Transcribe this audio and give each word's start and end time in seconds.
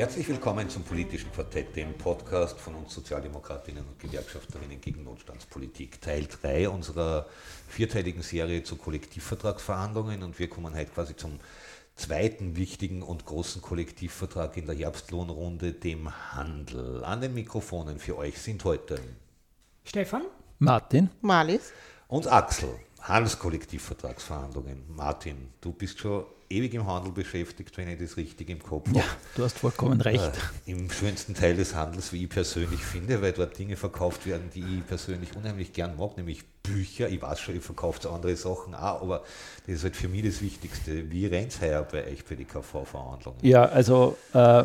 Herzlich 0.00 0.26
willkommen 0.30 0.66
zum 0.70 0.82
politischen 0.82 1.30
Quartett, 1.30 1.76
dem 1.76 1.92
Podcast 1.92 2.58
von 2.58 2.74
uns 2.74 2.94
Sozialdemokratinnen 2.94 3.84
und 3.84 3.98
Gewerkschafterinnen 3.98 4.80
gegen 4.80 5.04
Notstandspolitik. 5.04 6.00
Teil 6.00 6.26
3 6.26 6.70
unserer 6.70 7.26
vierteiligen 7.68 8.22
Serie 8.22 8.62
zu 8.62 8.76
Kollektivvertragsverhandlungen 8.76 10.22
und 10.22 10.38
wir 10.38 10.48
kommen 10.48 10.74
heute 10.74 10.90
quasi 10.90 11.16
zum 11.16 11.38
zweiten 11.96 12.56
wichtigen 12.56 13.02
und 13.02 13.26
großen 13.26 13.60
Kollektivvertrag 13.60 14.56
in 14.56 14.64
der 14.64 14.74
Herbstlohnrunde, 14.74 15.74
dem 15.74 16.10
Handel. 16.34 17.04
An 17.04 17.20
den 17.20 17.34
Mikrofonen 17.34 17.98
für 17.98 18.16
euch 18.16 18.38
sind 18.38 18.64
heute 18.64 18.98
Stefan, 19.84 20.22
Martin, 20.60 21.10
Malis 21.20 21.74
und 22.08 22.26
Axel. 22.26 22.70
Handelskollektivvertragsverhandlungen. 23.02 24.82
Martin, 24.96 25.50
du 25.60 25.74
bist 25.74 25.98
schon 25.98 26.24
ewig 26.50 26.74
im 26.74 26.86
Handel 26.86 27.12
beschäftigt, 27.12 27.76
wenn 27.78 27.88
ich 27.88 27.98
das 27.98 28.16
richtig 28.16 28.50
im 28.50 28.62
Kopf 28.62 28.88
habe. 28.88 28.98
Ja, 28.98 29.04
du 29.36 29.44
hast 29.44 29.58
vollkommen 29.58 30.00
recht. 30.00 30.32
Äh, 30.66 30.72
Im 30.72 30.90
schönsten 30.90 31.34
Teil 31.34 31.56
des 31.56 31.74
Handels, 31.74 32.12
wie 32.12 32.24
ich 32.24 32.28
persönlich 32.28 32.80
finde, 32.80 33.22
weil 33.22 33.32
dort 33.32 33.56
Dinge 33.56 33.76
verkauft 33.76 34.26
werden, 34.26 34.50
die 34.54 34.78
ich 34.78 34.86
persönlich 34.86 35.34
unheimlich 35.36 35.72
gern 35.72 35.96
mag, 35.96 36.16
nämlich 36.16 36.44
Bücher. 36.62 37.08
Ich 37.08 37.22
weiß 37.22 37.40
schon, 37.40 37.56
ich 37.56 37.62
verkaufe 37.62 38.10
andere 38.10 38.36
Sachen 38.36 38.74
auch, 38.74 39.00
aber 39.00 39.22
das 39.66 39.76
ist 39.76 39.84
halt 39.84 39.96
für 39.96 40.08
mich 40.08 40.24
das 40.24 40.42
Wichtigste. 40.42 41.10
Wie 41.10 41.26
rennt 41.26 41.52
es 41.52 41.60
heuer 41.60 41.82
bei 41.82 42.06
euch 42.06 42.22
für 42.22 42.36
die 42.36 42.44
KV-Verhandlungen? 42.44 43.38
Ja, 43.42 43.64
also 43.64 44.18
äh, 44.34 44.64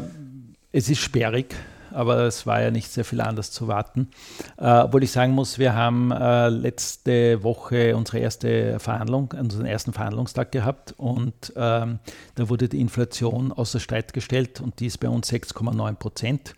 es 0.76 0.90
ist 0.90 1.00
sperrig 1.00 1.56
aber 1.96 2.26
es 2.26 2.46
war 2.46 2.62
ja 2.62 2.72
nicht 2.72 2.92
sehr 2.92 3.06
viel 3.06 3.22
anders 3.22 3.52
zu 3.52 3.68
warten. 3.68 4.10
Äh, 4.58 4.80
obwohl 4.80 5.04
ich 5.04 5.12
sagen 5.12 5.32
muss, 5.32 5.58
wir 5.58 5.76
haben 5.76 6.12
äh, 6.12 6.50
letzte 6.50 7.42
Woche 7.44 7.96
unsere 7.96 8.20
erste 8.20 8.80
Verhandlung, 8.80 9.34
unseren 9.40 9.66
ersten 9.66 9.94
Verhandlungstag 9.94 10.52
gehabt 10.52 10.94
und 10.98 11.54
ähm, 11.56 12.00
da 12.36 12.50
wurde 12.50 12.68
die 12.68 12.82
Inflation 12.82 13.52
außer 13.52 13.80
Streit 13.80 14.14
gestellt 14.14 14.62
und 14.62 14.80
die 14.80 14.88
ist 14.88 14.98
bei 15.00 15.10
uns 15.10 15.32
6,9 15.32 15.94
Prozent. 15.96 16.56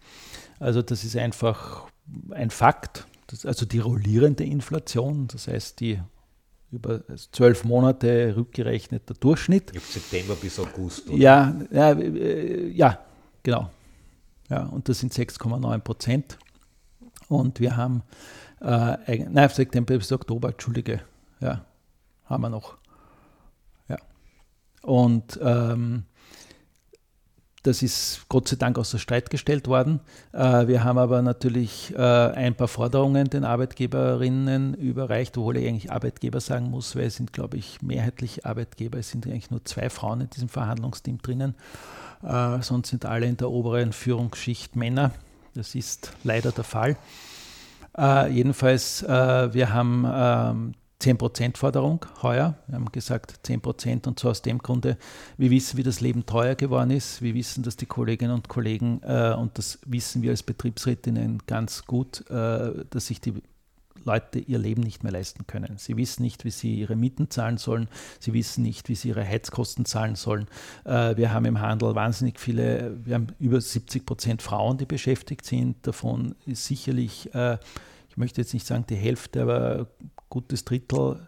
Also 0.59 0.81
das 0.81 1.03
ist 1.03 1.15
einfach 1.15 1.85
ein 2.31 2.49
Fakt, 2.49 3.05
das, 3.27 3.45
also 3.45 3.65
die 3.65 3.79
rollierende 3.79 4.43
Inflation, 4.43 5.27
das 5.27 5.47
heißt 5.47 5.79
die 5.79 5.99
über 6.71 7.01
zwölf 7.31 7.63
Monate 7.63 8.33
rückgerechneter 8.35 9.13
Durchschnitt. 9.13 9.71
September 9.79 10.35
bis 10.35 10.59
August. 10.59 11.07
Oder? 11.07 11.17
Ja, 11.17 11.55
ja, 11.71 11.91
äh, 11.93 12.67
ja, 12.71 12.99
genau. 13.41 13.69
Ja, 14.49 14.63
und 14.63 14.89
das 14.89 14.99
sind 14.99 15.13
6,9 15.13 15.79
Prozent. 15.79 16.37
Und 17.27 17.59
wir 17.59 17.75
haben, 17.75 18.03
äh, 18.61 19.25
nein, 19.29 19.49
September 19.49 19.97
bis 19.97 20.11
Oktober, 20.11 20.49
Entschuldige, 20.49 21.01
ja, 21.39 21.65
haben 22.25 22.43
wir 22.43 22.49
noch. 22.49 22.77
Ja. 23.89 23.97
Und 24.81 25.39
ähm, 25.41 26.05
das 27.67 27.83
ist 27.83 28.21
Gott 28.29 28.47
sei 28.47 28.55
Dank 28.55 28.77
außer 28.77 28.97
Streit 28.97 29.29
gestellt 29.29 29.67
worden. 29.67 29.99
Äh, 30.31 30.67
wir 30.67 30.85
haben 30.85 30.97
aber 30.97 31.21
natürlich 31.21 31.93
äh, 31.95 32.01
ein 32.01 32.55
paar 32.55 32.69
Forderungen 32.69 33.29
den 33.29 33.43
Arbeitgeberinnen 33.43 34.73
überreicht, 34.73 35.37
obwohl 35.37 35.57
ich 35.57 35.67
eigentlich 35.67 35.91
Arbeitgeber 35.91 36.39
sagen 36.39 36.69
muss, 36.69 36.95
weil 36.95 37.05
es 37.05 37.15
sind, 37.15 37.33
glaube 37.33 37.57
ich, 37.57 37.81
mehrheitlich 37.81 38.45
Arbeitgeber. 38.45 38.97
Es 38.99 39.09
sind 39.09 39.27
eigentlich 39.27 39.51
nur 39.51 39.65
zwei 39.65 39.89
Frauen 39.89 40.21
in 40.21 40.29
diesem 40.29 40.47
Verhandlungsteam 40.47 41.17
drinnen. 41.21 41.55
Äh, 42.23 42.61
sonst 42.61 42.89
sind 42.89 43.05
alle 43.05 43.25
in 43.25 43.35
der 43.35 43.51
oberen 43.51 43.91
Führungsschicht 43.91 44.77
Männer. 44.77 45.11
Das 45.53 45.75
ist 45.75 46.13
leider 46.23 46.51
der 46.51 46.63
Fall. 46.63 46.97
Jedenfalls, 48.29 49.01
wir 49.01 49.73
haben 49.73 50.75
ähm, 51.05 51.17
10% 51.17 51.57
Forderung 51.57 52.05
heuer. 52.21 52.55
Wir 52.67 52.75
haben 52.75 52.91
gesagt 52.91 53.39
10% 53.45 54.07
und 54.07 54.19
zwar 54.19 54.31
aus 54.31 54.41
dem 54.41 54.59
Grunde, 54.59 54.97
wir 55.37 55.51
wissen, 55.51 55.77
wie 55.77 55.83
das 55.83 56.01
Leben 56.01 56.25
teuer 56.25 56.55
geworden 56.55 56.91
ist. 56.91 57.21
Wir 57.21 57.33
wissen, 57.33 57.63
dass 57.63 57.75
die 57.75 57.85
Kolleginnen 57.85 58.33
und 58.33 58.47
Kollegen, 58.47 59.01
äh, 59.03 59.33
und 59.37 59.57
das 59.57 59.79
wissen 59.85 60.21
wir 60.21 60.31
als 60.31 60.43
Betriebsrätinnen 60.43 61.43
ganz 61.47 61.85
gut, 61.85 62.29
äh, 62.29 62.85
dass 62.89 63.07
sich 63.07 63.21
die 63.21 63.33
Leute 64.05 64.39
ihr 64.39 64.57
Leben 64.57 64.81
nicht 64.81 65.03
mehr 65.03 65.11
leisten 65.11 65.45
können. 65.47 65.77
Sie 65.77 65.97
wissen 65.97 66.23
nicht, 66.23 66.45
wie 66.45 66.51
sie 66.51 66.75
ihre 66.75 66.95
Mieten 66.95 67.29
zahlen 67.29 67.57
sollen. 67.57 67.89
Sie 68.19 68.33
wissen 68.33 68.63
nicht, 68.63 68.89
wie 68.89 68.95
sie 68.95 69.09
ihre 69.09 69.25
Heizkosten 69.25 69.85
zahlen 69.85 70.15
sollen. 70.15 70.47
Äh, 70.85 71.17
wir 71.17 71.33
haben 71.33 71.45
im 71.45 71.59
Handel 71.59 71.93
wahnsinnig 71.93 72.39
viele, 72.39 72.97
wir 73.03 73.15
haben 73.15 73.27
über 73.39 73.59
70 73.59 74.05
Prozent 74.05 74.41
Frauen, 74.41 74.77
die 74.77 74.85
beschäftigt 74.85 75.45
sind. 75.45 75.85
Davon 75.85 76.35
ist 76.45 76.65
sicherlich, 76.65 77.33
äh, 77.35 77.57
ich 78.17 78.19
möchte 78.19 78.41
jetzt 78.41 78.55
nicht 78.55 78.65
sagen 78.65 78.83
die 78.89 78.95
Hälfte, 78.95 79.43
aber 79.43 79.85
gutes 80.27 80.65
Drittel 80.65 81.27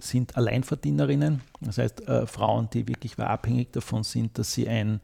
sind 0.00 0.36
Alleinverdienerinnen, 0.36 1.40
das 1.60 1.78
heißt 1.78 2.06
äh, 2.06 2.28
Frauen, 2.28 2.70
die 2.72 2.86
wirklich 2.86 3.18
abhängig 3.18 3.72
davon 3.72 4.04
sind, 4.04 4.38
dass 4.38 4.52
sie 4.52 4.68
ein, 4.68 5.00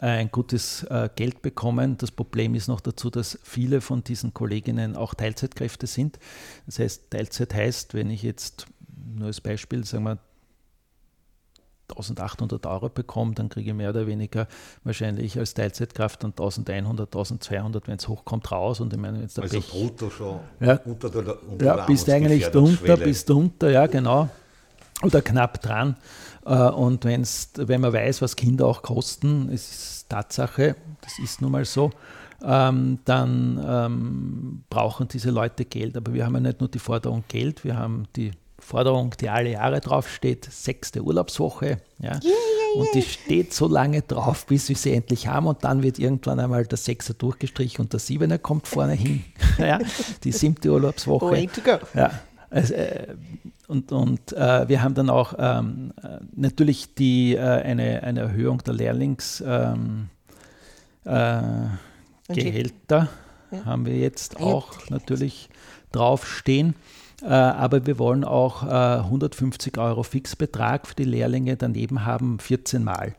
äh, 0.00 0.06
ein 0.06 0.30
gutes 0.30 0.84
äh, 0.84 1.08
Geld 1.16 1.42
bekommen. 1.42 1.98
Das 1.98 2.12
Problem 2.12 2.54
ist 2.54 2.68
noch 2.68 2.80
dazu, 2.80 3.10
dass 3.10 3.36
viele 3.42 3.80
von 3.80 4.04
diesen 4.04 4.32
Kolleginnen 4.32 4.94
auch 4.94 5.14
Teilzeitkräfte 5.14 5.88
sind. 5.88 6.20
Das 6.66 6.78
heißt, 6.78 7.10
Teilzeit 7.10 7.52
heißt, 7.52 7.94
wenn 7.94 8.08
ich 8.08 8.22
jetzt 8.22 8.66
nur 9.16 9.26
als 9.26 9.40
Beispiel, 9.40 9.84
sagen 9.84 10.04
wir, 10.04 10.18
1800 11.90 12.66
Euro 12.66 12.88
bekomme, 12.88 13.34
dann 13.34 13.48
kriege 13.48 13.70
ich 13.70 13.76
mehr 13.76 13.90
oder 13.90 14.06
weniger 14.06 14.46
wahrscheinlich 14.84 15.38
als 15.38 15.54
Teilzeitkraft 15.54 16.22
dann 16.22 16.30
1100, 16.30 17.08
1200, 17.08 17.88
wenn 17.88 17.96
es 17.96 18.08
hochkommt, 18.08 18.50
raus. 18.50 18.80
Und 18.80 18.92
ich 18.92 18.98
meine, 18.98 19.20
jetzt 19.20 19.36
der 19.36 19.44
also 19.44 19.60
Pech, 19.60 19.70
brutto 19.70 20.10
schon 20.10 20.40
ja, 20.60 20.80
unter 20.84 21.10
der, 21.10 21.42
unter 21.48 21.64
ja, 21.64 21.86
bist 21.86 22.08
eigentlich 22.08 22.46
drunter, 22.46 22.96
bist 22.96 23.28
drunter, 23.28 23.70
ja 23.70 23.86
genau 23.86 24.28
oder 25.02 25.22
knapp 25.22 25.60
dran. 25.60 25.96
Äh, 26.44 26.54
und 26.54 27.04
wenn's, 27.04 27.50
wenn 27.56 27.80
man 27.80 27.92
weiß, 27.92 28.22
was 28.22 28.36
Kinder 28.36 28.66
auch 28.66 28.82
kosten, 28.82 29.50
es 29.52 29.70
ist 29.70 30.08
Tatsache, 30.08 30.76
das 31.00 31.18
ist 31.18 31.40
nun 31.40 31.52
mal 31.52 31.64
so, 31.64 31.90
ähm, 32.42 32.98
dann 33.04 33.62
ähm, 33.66 34.64
brauchen 34.70 35.08
diese 35.08 35.30
Leute 35.30 35.64
Geld. 35.64 35.96
Aber 35.96 36.12
wir 36.14 36.24
haben 36.24 36.34
ja 36.34 36.40
nicht 36.40 36.60
nur 36.60 36.68
die 36.68 36.78
Forderung 36.78 37.24
Geld, 37.28 37.64
wir 37.64 37.76
haben 37.76 38.04
die 38.16 38.32
Forderung, 38.60 39.14
die 39.20 39.28
alle 39.28 39.52
Jahre 39.52 39.80
draufsteht, 39.80 40.48
sechste 40.50 41.02
Urlaubswoche. 41.02 41.78
Ja. 41.98 42.12
Yeah, 42.12 42.20
yeah, 42.22 42.32
yeah. 42.74 42.80
Und 42.80 42.94
die 42.94 43.02
steht 43.02 43.52
so 43.52 43.66
lange 43.66 44.02
drauf, 44.02 44.46
bis 44.46 44.68
wir 44.68 44.76
sie 44.76 44.94
endlich 44.94 45.26
haben. 45.26 45.46
Und 45.46 45.64
dann 45.64 45.82
wird 45.82 45.98
irgendwann 45.98 46.40
einmal 46.40 46.66
der 46.66 46.78
Sechser 46.78 47.14
durchgestrichen 47.14 47.84
und 47.84 47.92
der 47.92 48.00
Siebener 48.00 48.38
kommt 48.38 48.68
vorne 48.68 48.92
hin. 48.92 49.24
ja. 49.58 49.78
Die 50.24 50.32
siebte 50.32 50.70
Urlaubswoche. 50.70 51.30
Way 51.30 51.48
to 51.48 51.60
go. 51.60 51.78
Ja. 51.94 52.10
Also, 52.50 52.74
äh, 52.74 53.14
und, 53.68 53.92
und 53.92 54.32
äh, 54.32 54.68
wir 54.68 54.82
haben 54.82 54.94
dann 54.94 55.10
auch 55.10 55.34
ähm, 55.38 55.92
äh, 56.02 56.18
natürlich 56.34 56.94
die, 56.94 57.36
äh, 57.36 57.40
eine, 57.40 58.02
eine 58.02 58.20
Erhöhung 58.20 58.58
der 58.58 58.74
Lehrlingsgehälter. 58.74 59.78
Ähm, 61.04 61.04
äh, 61.04 63.56
ja. 63.56 63.64
haben 63.64 63.86
wir 63.86 63.96
jetzt 63.96 64.40
auch 64.40 64.90
natürlich 64.90 65.48
draufstehen. 65.92 66.74
Äh, 67.22 67.26
aber 67.28 67.86
wir 67.86 67.98
wollen 67.98 68.24
auch 68.24 68.62
150 68.62 69.78
Euro 69.78 70.02
Fixbetrag 70.02 70.86
für 70.86 70.94
die 70.94 71.04
Lehrlinge 71.04 71.56
daneben 71.56 72.04
haben, 72.04 72.38
14 72.38 72.82
Mal. 72.82 73.14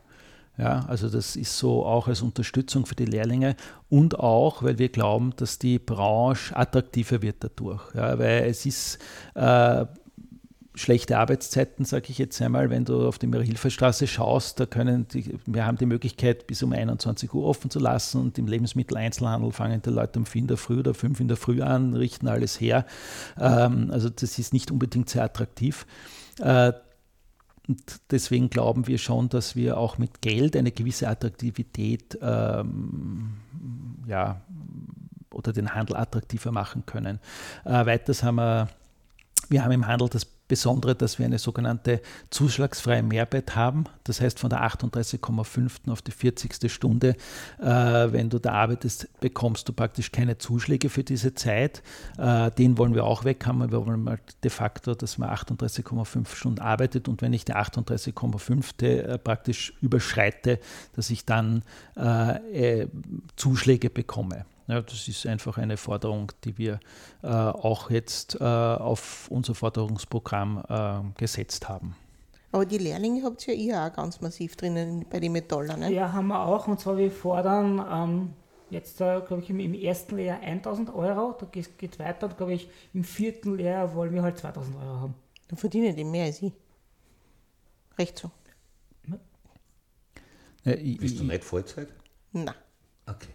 Ja, 0.58 0.84
also 0.86 1.08
das 1.08 1.34
ist 1.34 1.56
so 1.56 1.86
auch 1.86 2.08
als 2.08 2.20
Unterstützung 2.20 2.84
für 2.84 2.94
die 2.94 3.06
Lehrlinge 3.06 3.56
und 3.88 4.20
auch, 4.20 4.62
weil 4.62 4.78
wir 4.78 4.90
glauben, 4.90 5.32
dass 5.36 5.58
die 5.58 5.78
Branche 5.78 6.54
attraktiver 6.54 7.22
wird 7.22 7.36
dadurch. 7.40 7.82
Ja, 7.94 8.18
weil 8.18 8.44
es 8.44 8.66
ist 8.66 8.98
äh, 9.34 9.86
schlechte 10.74 11.18
Arbeitszeiten, 11.18 11.84
sage 11.84 12.06
ich 12.08 12.18
jetzt 12.18 12.40
einmal, 12.40 12.70
wenn 12.70 12.84
du 12.84 13.06
auf 13.06 13.18
die 13.18 13.28
Hilfestraße 13.30 14.06
schaust, 14.06 14.58
da 14.58 14.66
können 14.66 15.06
die, 15.08 15.38
wir 15.44 15.66
haben 15.66 15.76
die 15.76 15.86
Möglichkeit, 15.86 16.46
bis 16.46 16.62
um 16.62 16.72
21 16.72 17.32
Uhr 17.34 17.44
offen 17.44 17.70
zu 17.70 17.78
lassen 17.78 18.20
und 18.20 18.38
im 18.38 18.46
Lebensmitteleinzelhandel 18.46 19.52
fangen 19.52 19.82
die 19.82 19.90
Leute 19.90 20.18
um 20.18 20.26
4 20.26 20.42
in 20.42 20.46
der 20.48 20.56
Früh 20.56 20.78
oder 20.78 20.94
5 20.94 21.20
in 21.20 21.28
der 21.28 21.36
Früh 21.36 21.60
an, 21.60 21.94
richten 21.94 22.26
alles 22.26 22.60
her. 22.60 22.86
Ähm, 23.38 23.90
also 23.92 24.08
das 24.08 24.38
ist 24.38 24.54
nicht 24.54 24.70
unbedingt 24.70 25.10
sehr 25.10 25.24
attraktiv. 25.24 25.86
Äh, 26.40 26.72
und 27.68 28.00
deswegen 28.10 28.50
glauben 28.50 28.86
wir 28.86 28.98
schon, 28.98 29.28
dass 29.28 29.54
wir 29.54 29.76
auch 29.76 29.98
mit 29.98 30.20
Geld 30.20 30.56
eine 30.56 30.72
gewisse 30.72 31.08
Attraktivität 31.08 32.18
ähm, 32.20 33.34
ja, 34.06 34.40
oder 35.30 35.52
den 35.52 35.74
Handel 35.74 35.96
attraktiver 35.96 36.50
machen 36.50 36.84
können. 36.86 37.20
Äh, 37.64 37.86
weiters 37.86 38.22
haben 38.22 38.36
wir, 38.36 38.68
wir 39.48 39.64
haben 39.64 39.72
im 39.72 39.86
Handel 39.86 40.08
das 40.08 40.24
Besondere, 40.52 40.94
dass 40.94 41.18
wir 41.18 41.24
eine 41.24 41.38
sogenannte 41.38 42.02
zuschlagsfreie 42.28 43.02
Mehrbett 43.02 43.56
haben. 43.56 43.84
Das 44.04 44.20
heißt, 44.20 44.38
von 44.38 44.50
der 44.50 44.62
38,5. 44.62 45.90
auf 45.90 46.02
die 46.02 46.10
40. 46.10 46.70
Stunde, 46.70 47.16
äh, 47.58 47.64
wenn 47.64 48.28
du 48.28 48.38
da 48.38 48.52
arbeitest, 48.52 49.08
bekommst 49.20 49.66
du 49.70 49.72
praktisch 49.72 50.12
keine 50.12 50.36
Zuschläge 50.36 50.90
für 50.90 51.04
diese 51.04 51.32
Zeit. 51.32 51.82
Äh, 52.18 52.50
den 52.50 52.76
wollen 52.76 52.94
wir 52.94 53.04
auch 53.04 53.24
weg 53.24 53.46
haben. 53.46 53.70
Wir 53.70 53.86
wollen 53.86 54.04
mal 54.04 54.18
de 54.44 54.50
facto, 54.50 54.94
dass 54.94 55.16
man 55.16 55.30
38,5 55.30 56.34
Stunden 56.34 56.60
arbeitet 56.60 57.08
und 57.08 57.22
wenn 57.22 57.32
ich 57.32 57.46
die 57.46 57.54
38,5. 57.54 58.82
Äh, 58.82 59.16
praktisch 59.16 59.72
überschreite, 59.80 60.58
dass 60.94 61.08
ich 61.08 61.24
dann 61.24 61.62
äh, 61.96 62.82
äh, 62.82 62.88
Zuschläge 63.36 63.90
bekomme. 63.90 64.44
Ja, 64.68 64.80
das 64.80 65.08
ist 65.08 65.26
einfach 65.26 65.58
eine 65.58 65.76
Forderung, 65.76 66.32
die 66.44 66.56
wir 66.56 66.80
äh, 67.22 67.26
auch 67.28 67.90
jetzt 67.90 68.40
äh, 68.40 68.44
auf 68.44 69.28
unser 69.30 69.54
Forderungsprogramm 69.54 70.62
äh, 70.68 71.18
gesetzt 71.18 71.68
haben. 71.68 71.96
Aber 72.52 72.66
die 72.66 72.78
Lehrlinge 72.78 73.22
habt 73.24 73.48
ihr 73.48 73.56
ja 73.56 73.88
auch 73.88 73.92
ganz 73.92 74.20
massiv 74.20 74.56
drinnen 74.56 75.06
bei 75.10 75.20
den 75.20 75.32
Metallern. 75.32 75.80
Ne? 75.80 75.92
Ja, 75.92 76.12
haben 76.12 76.28
wir 76.28 76.46
auch. 76.46 76.68
Und 76.68 76.78
zwar, 76.78 76.96
wir 76.98 77.10
fordern 77.10 77.84
ähm, 77.90 78.30
jetzt, 78.70 79.00
äh, 79.00 79.20
glaube 79.26 79.42
ich, 79.42 79.50
im, 79.50 79.58
im, 79.58 79.74
ersten 79.74 80.16
Lehrjahr 80.16 80.40
1000 80.40 80.94
Euro. 80.94 81.34
Da 81.38 81.46
geht 81.46 81.92
es 81.92 81.98
weiter. 81.98 82.26
Und, 82.26 82.36
glaube 82.36 82.52
ich, 82.52 82.68
im 82.92 83.04
vierten 83.04 83.56
Lehrjahr 83.56 83.94
wollen 83.94 84.12
wir 84.14 84.22
halt 84.22 84.38
2000 84.38 84.76
Euro 84.76 85.00
haben. 85.00 85.14
Dann 85.48 85.58
verdienen 85.58 85.96
die 85.96 86.04
mehr 86.04 86.26
als 86.26 86.42
ich. 86.42 86.52
Recht 87.98 88.18
so. 88.18 88.30
Ja, 90.64 90.74
ich, 90.74 90.98
Bist 90.98 91.18
du 91.18 91.24
nicht 91.24 91.42
Vollzeit? 91.42 91.88
Nein. 92.32 92.54
Okay. 93.06 93.28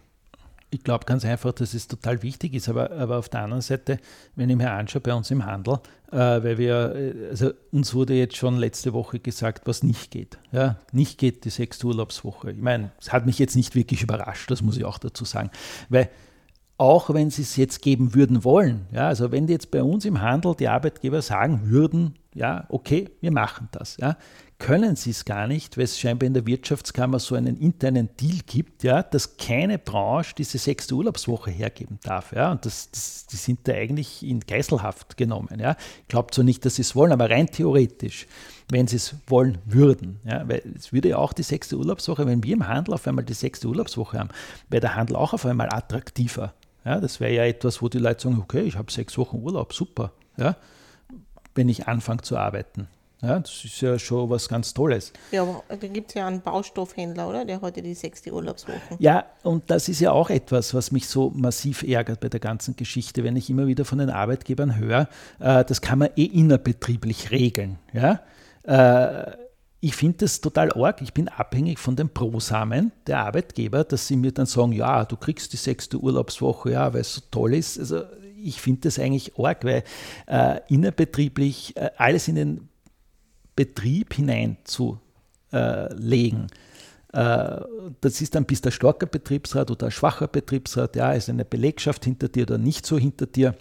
Ich 0.70 0.84
glaube 0.84 1.06
ganz 1.06 1.24
einfach, 1.24 1.52
dass 1.52 1.72
es 1.72 1.88
total 1.88 2.22
wichtig 2.22 2.52
ist, 2.52 2.68
aber, 2.68 2.90
aber 2.90 3.18
auf 3.18 3.30
der 3.30 3.40
anderen 3.40 3.62
Seite, 3.62 3.98
wenn 4.36 4.50
ich 4.50 4.56
mir 4.56 4.70
anschaue 4.70 5.00
bei 5.00 5.14
uns 5.14 5.30
im 5.30 5.46
Handel, 5.46 5.78
äh, 6.12 6.16
weil 6.16 6.58
wir, 6.58 6.94
äh, 6.94 7.28
also 7.30 7.52
uns 7.72 7.94
wurde 7.94 8.14
jetzt 8.14 8.36
schon 8.36 8.58
letzte 8.58 8.92
Woche 8.92 9.18
gesagt, 9.18 9.66
was 9.66 9.82
nicht 9.82 10.10
geht. 10.10 10.38
Ja, 10.52 10.76
nicht 10.92 11.16
geht 11.16 11.46
die 11.46 11.50
sechste 11.50 11.86
Urlaubswoche. 11.86 12.52
Ich 12.52 12.60
meine, 12.60 12.92
es 13.00 13.12
hat 13.12 13.24
mich 13.24 13.38
jetzt 13.38 13.56
nicht 13.56 13.74
wirklich 13.74 14.02
überrascht, 14.02 14.50
das 14.50 14.60
muss 14.60 14.76
ich 14.76 14.84
auch 14.84 14.98
dazu 14.98 15.24
sagen, 15.24 15.50
weil 15.88 16.10
auch 16.76 17.12
wenn 17.12 17.30
sie 17.30 17.42
es 17.42 17.56
jetzt 17.56 17.82
geben 17.82 18.14
würden 18.14 18.44
wollen, 18.44 18.86
ja, 18.92 19.08
also 19.08 19.32
wenn 19.32 19.48
jetzt 19.48 19.70
bei 19.70 19.82
uns 19.82 20.04
im 20.04 20.20
Handel 20.20 20.54
die 20.54 20.68
Arbeitgeber 20.68 21.22
sagen 21.22 21.62
würden, 21.64 22.14
ja, 22.34 22.66
okay, 22.68 23.10
wir 23.20 23.32
machen 23.32 23.68
das, 23.72 23.96
ja, 23.96 24.16
können 24.58 24.96
sie 24.96 25.10
es 25.10 25.24
gar 25.24 25.46
nicht, 25.46 25.76
weil 25.76 25.84
es 25.84 26.00
scheinbar 26.00 26.26
in 26.26 26.34
der 26.34 26.44
Wirtschaftskammer 26.44 27.20
so 27.20 27.36
einen 27.36 27.56
internen 27.56 28.08
Deal 28.20 28.40
gibt, 28.44 28.82
ja, 28.82 29.04
dass 29.04 29.36
keine 29.36 29.78
Branche 29.78 30.34
diese 30.36 30.58
sechste 30.58 30.96
Urlaubswoche 30.96 31.50
hergeben 31.50 32.00
darf. 32.02 32.32
Ja, 32.32 32.50
und 32.50 32.66
das, 32.66 32.90
das, 32.90 33.26
die 33.26 33.36
sind 33.36 33.68
da 33.68 33.72
eigentlich 33.72 34.24
in 34.24 34.40
Geiselhaft 34.40 35.16
genommen. 35.16 35.60
Ja. 35.60 35.76
Ich 36.02 36.08
glaube 36.08 36.32
zwar 36.32 36.44
nicht, 36.44 36.64
dass 36.64 36.76
sie 36.76 36.82
es 36.82 36.96
wollen, 36.96 37.12
aber 37.12 37.30
rein 37.30 37.46
theoretisch, 37.46 38.26
wenn 38.68 38.88
sie 38.88 38.96
es 38.96 39.14
wollen 39.28 39.58
würden. 39.64 40.18
Ja, 40.24 40.48
weil 40.48 40.62
es 40.76 40.92
würde 40.92 41.10
ja 41.10 41.18
auch 41.18 41.32
die 41.32 41.44
sechste 41.44 41.76
Urlaubswoche, 41.76 42.26
wenn 42.26 42.42
wir 42.42 42.54
im 42.54 42.66
Handel 42.66 42.94
auf 42.94 43.06
einmal 43.06 43.24
die 43.24 43.34
sechste 43.34 43.68
Urlaubswoche 43.68 44.18
haben, 44.18 44.30
wäre 44.68 44.80
der 44.80 44.96
Handel 44.96 45.14
auch 45.14 45.34
auf 45.34 45.46
einmal 45.46 45.72
attraktiver. 45.72 46.52
Ja, 46.84 46.98
das 47.00 47.20
wäre 47.20 47.32
ja 47.32 47.44
etwas, 47.44 47.80
wo 47.80 47.88
die 47.88 47.98
Leute 47.98 48.22
sagen, 48.22 48.40
okay, 48.42 48.62
ich 48.62 48.76
habe 48.76 48.90
sechs 48.90 49.16
Wochen 49.18 49.36
Urlaub, 49.36 49.72
super. 49.72 50.12
Ja, 50.36 50.56
wenn 51.54 51.68
ich 51.68 51.86
anfange 51.86 52.22
zu 52.22 52.36
arbeiten. 52.36 52.88
Ja, 53.20 53.40
das 53.40 53.64
ist 53.64 53.80
ja 53.80 53.98
schon 53.98 54.30
was 54.30 54.48
ganz 54.48 54.72
Tolles. 54.72 55.12
Ja, 55.32 55.42
aber 55.42 55.62
da 55.68 55.88
gibt 55.88 56.10
es 56.10 56.14
ja 56.14 56.26
einen 56.28 56.40
Baustoffhändler, 56.40 57.28
oder? 57.28 57.44
Der 57.44 57.60
heute 57.60 57.82
die 57.82 57.94
sechste 57.94 58.32
Urlaubswoche. 58.32 58.78
Ja, 59.00 59.24
und 59.42 59.70
das 59.70 59.88
ist 59.88 59.98
ja 60.00 60.12
auch 60.12 60.30
etwas, 60.30 60.72
was 60.72 60.92
mich 60.92 61.08
so 61.08 61.30
massiv 61.34 61.82
ärgert 61.82 62.20
bei 62.20 62.28
der 62.28 62.38
ganzen 62.38 62.76
Geschichte, 62.76 63.24
wenn 63.24 63.36
ich 63.36 63.50
immer 63.50 63.66
wieder 63.66 63.84
von 63.84 63.98
den 63.98 64.10
Arbeitgebern 64.10 64.76
höre, 64.76 65.08
äh, 65.40 65.64
das 65.64 65.80
kann 65.80 65.98
man 65.98 66.10
eh 66.16 66.24
innerbetrieblich 66.24 67.32
regeln. 67.32 67.78
Ja? 67.92 68.20
Äh, 68.62 69.32
ich 69.80 69.94
finde 69.94 70.18
das 70.18 70.40
total 70.40 70.72
arg. 70.72 71.02
Ich 71.02 71.12
bin 71.12 71.28
abhängig 71.28 71.78
von 71.78 71.96
den 71.96 72.08
Prosamen 72.08 72.92
der 73.06 73.20
Arbeitgeber, 73.20 73.84
dass 73.84 74.06
sie 74.06 74.16
mir 74.16 74.32
dann 74.32 74.46
sagen, 74.46 74.72
ja, 74.72 75.04
du 75.04 75.16
kriegst 75.16 75.52
die 75.52 75.56
sechste 75.56 75.98
Urlaubswoche, 75.98 76.72
ja, 76.72 76.92
weil 76.92 77.00
es 77.00 77.14
so 77.14 77.22
toll 77.30 77.54
ist. 77.54 77.78
Also 77.78 78.02
ich 78.42 78.60
finde 78.60 78.82
das 78.82 78.98
eigentlich 78.98 79.38
arg, 79.38 79.64
weil 79.64 79.82
äh, 80.26 80.60
innerbetrieblich 80.68 81.76
äh, 81.76 81.90
alles 81.96 82.28
in 82.28 82.36
den 82.36 82.67
Betrieb 83.58 84.14
hineinzulegen. 84.14 86.46
Äh, 87.12 87.60
das 88.00 88.20
ist 88.20 88.36
dann 88.36 88.44
bis 88.44 88.60
der 88.60 88.70
starke 88.70 89.08
Betriebsrat 89.08 89.72
oder 89.72 89.86
ein 89.86 89.90
schwacher 89.90 90.28
Betriebsrat, 90.28 90.94
ja, 90.94 91.12
ist 91.12 91.28
eine 91.28 91.44
Belegschaft 91.44 92.04
hinter 92.04 92.28
dir 92.28 92.44
oder 92.44 92.56
nicht 92.56 92.86
so 92.86 92.96
hinter 92.96 93.26
dir. 93.26 93.56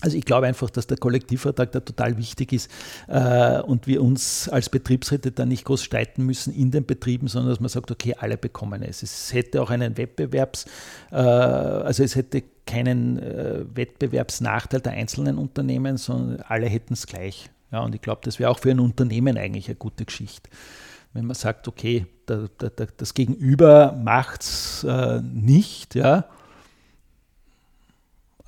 Also 0.00 0.16
ich 0.16 0.24
glaube 0.24 0.46
einfach, 0.46 0.70
dass 0.70 0.86
der 0.86 0.96
Kollektivvertrag 0.96 1.70
da 1.72 1.80
total 1.80 2.16
wichtig 2.16 2.54
ist 2.54 2.70
äh, 3.08 3.60
und 3.60 3.86
wir 3.86 4.02
uns 4.02 4.48
als 4.48 4.70
Betriebsräte 4.70 5.32
dann 5.32 5.48
nicht 5.48 5.66
groß 5.66 5.82
streiten 5.82 6.24
müssen 6.24 6.54
in 6.54 6.70
den 6.70 6.86
Betrieben, 6.86 7.28
sondern 7.28 7.50
dass 7.50 7.60
man 7.60 7.68
sagt, 7.68 7.90
okay, 7.90 8.14
alle 8.18 8.38
bekommen 8.38 8.82
es. 8.82 9.02
Es 9.02 9.34
hätte 9.34 9.60
auch 9.60 9.68
einen 9.68 9.98
Wettbewerbs, 9.98 10.64
äh, 11.12 11.16
also 11.16 12.02
es 12.02 12.16
hätte 12.16 12.42
keinen 12.64 13.18
äh, 13.18 13.66
Wettbewerbsnachteil 13.74 14.80
der 14.80 14.92
einzelnen 14.92 15.36
Unternehmen, 15.36 15.98
sondern 15.98 16.40
alle 16.48 16.68
hätten 16.68 16.94
es 16.94 17.06
gleich. 17.06 17.50
Ja, 17.72 17.80
und 17.80 17.94
ich 17.94 18.00
glaube, 18.00 18.20
das 18.24 18.38
wäre 18.38 18.50
auch 18.50 18.58
für 18.58 18.70
ein 18.70 18.80
Unternehmen 18.80 19.36
eigentlich 19.36 19.66
eine 19.66 19.76
gute 19.76 20.04
Geschichte. 20.04 20.48
Wenn 21.12 21.26
man 21.26 21.34
sagt, 21.34 21.66
okay, 21.66 22.06
da, 22.26 22.46
da, 22.58 22.68
da, 22.68 22.86
das 22.96 23.14
Gegenüber 23.14 23.92
macht 23.92 24.42
es 24.42 24.84
äh, 24.84 25.20
nicht, 25.22 25.94
ja. 25.94 26.26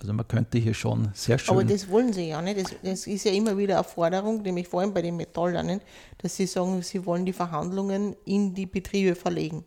Also 0.00 0.12
man 0.12 0.28
könnte 0.28 0.58
hier 0.58 0.74
schon 0.74 1.08
sehr 1.14 1.38
schön. 1.38 1.54
Aber 1.54 1.64
das 1.64 1.88
wollen 1.88 2.12
sie 2.12 2.28
ja 2.28 2.40
nicht. 2.40 2.60
Das, 2.60 2.74
das 2.82 3.06
ist 3.06 3.24
ja 3.24 3.32
immer 3.32 3.56
wieder 3.58 3.76
eine 3.76 3.84
Forderung, 3.84 4.42
nämlich 4.42 4.68
vor 4.68 4.80
allem 4.80 4.94
bei 4.94 5.02
den 5.02 5.16
Metallern, 5.16 5.80
dass 6.18 6.36
sie 6.36 6.46
sagen, 6.46 6.82
sie 6.82 7.04
wollen 7.04 7.26
die 7.26 7.32
Verhandlungen 7.32 8.14
in 8.24 8.54
die 8.54 8.66
Betriebe 8.66 9.16
verlegen. 9.16 9.64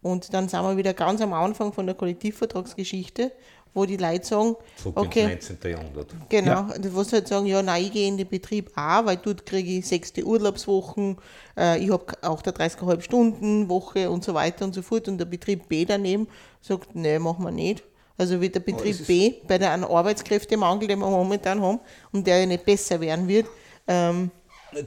Und 0.00 0.34
dann 0.34 0.48
sind 0.48 0.62
wir 0.62 0.76
wieder 0.76 0.94
ganz 0.94 1.20
am 1.20 1.32
Anfang 1.32 1.72
von 1.72 1.86
der 1.86 1.94
Kollektivvertragsgeschichte 1.94 3.30
wo 3.74 3.86
die 3.86 3.96
Leute 3.96 4.26
sagen, 4.26 4.56
Zurück 4.76 4.96
okay, 4.96 5.32
ins 5.32 5.48
19. 5.48 5.70
Jahrhundert. 5.70 6.14
Genau, 6.28 6.50
ja. 6.50 6.74
wo 6.90 7.02
sie 7.02 7.16
halt 7.16 7.28
sagen, 7.28 7.46
ja, 7.46 7.62
nein, 7.62 7.84
ich 7.84 7.92
gehe 7.92 8.08
in 8.08 8.16
den 8.16 8.28
Betrieb 8.28 8.70
A, 8.76 9.04
weil 9.04 9.16
dort 9.16 9.46
kriege 9.46 9.78
ich 9.78 9.86
sechste 9.86 10.24
Urlaubswochen, 10.24 11.16
äh, 11.56 11.78
ich 11.82 11.90
habe 11.90 12.06
auch 12.22 12.42
der 12.42 12.54
30,5 12.54 13.00
Stunden 13.00 13.68
Woche 13.68 14.10
und 14.10 14.24
so 14.24 14.34
weiter 14.34 14.64
und 14.64 14.74
so 14.74 14.82
fort 14.82 15.08
und 15.08 15.18
der 15.18 15.24
Betrieb 15.24 15.68
B 15.68 15.84
daneben 15.84 16.28
sagt, 16.60 16.94
nee, 16.94 17.18
machen 17.18 17.44
wir 17.44 17.50
nicht. 17.50 17.82
Also 18.18 18.40
wird 18.40 18.54
der 18.54 18.60
Betrieb 18.60 18.96
oh, 19.00 19.04
B 19.06 19.34
bei 19.48 19.58
der 19.58 19.72
Arbeitskräftemangel, 19.72 20.86
den 20.86 20.98
wir 20.98 21.08
momentan 21.08 21.60
haben 21.62 21.80
und 22.12 22.26
der 22.26 22.40
ja 22.40 22.46
nicht 22.46 22.64
besser 22.64 23.00
werden 23.00 23.26
wird, 23.26 23.46
ähm, 23.88 24.30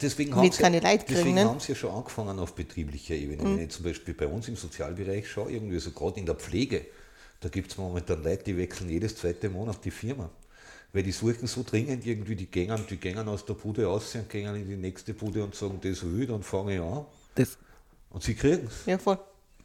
Deswegen 0.01 0.35
haben, 0.35 0.51
sie, 0.51 0.61
keine 0.61 0.79
Leute 0.79 1.05
kriegen, 1.05 1.15
deswegen 1.15 1.35
ne? 1.35 1.45
haben 1.45 1.59
sie 1.59 1.73
ja 1.73 1.75
schon 1.75 1.91
angefangen 1.91 2.39
auf 2.39 2.55
betrieblicher 2.55 3.13
Ebene. 3.13 3.43
Mhm. 3.43 3.57
Wenn 3.57 3.63
ich 3.65 3.69
zum 3.69 3.85
Beispiel 3.85 4.13
bei 4.13 4.27
uns 4.27 4.47
im 4.47 4.55
Sozialbereich 4.55 5.29
schaue, 5.29 5.51
irgendwie 5.51 5.77
so 5.79 5.91
gerade 5.91 6.19
in 6.19 6.25
der 6.25 6.35
Pflege, 6.35 6.85
da 7.39 7.49
gibt 7.49 7.71
es 7.71 7.77
momentan 7.77 8.23
Leute, 8.23 8.43
die 8.43 8.57
wechseln 8.57 8.89
jedes 8.89 9.15
zweite 9.15 9.49
Monat 9.49 9.83
die 9.83 9.91
Firma. 9.91 10.29
Weil 10.93 11.03
die 11.03 11.11
suchen 11.11 11.47
so 11.47 11.63
dringend 11.63 12.05
irgendwie, 12.05 12.35
die 12.35 12.45
gängen, 12.45 12.85
die 12.89 12.97
gängen 12.97 13.27
aus 13.27 13.45
der 13.45 13.55
Bude 13.55 13.87
aus 13.87 14.15
und 14.15 14.29
gehen 14.29 14.55
in 14.55 14.67
die 14.67 14.77
nächste 14.77 15.13
Bude 15.13 15.43
und 15.43 15.53
sagen, 15.53 15.79
das 15.81 16.03
will, 16.03 16.25
dann 16.25 16.41
fange 16.41 16.75
ich 16.75 16.81
an. 16.81 17.05
Das, 17.35 17.57
und 18.09 18.23
sie 18.23 18.33
kriegen 18.33 18.67
es. 18.67 18.85
Ja, 18.85 18.97
voll. 18.97 19.19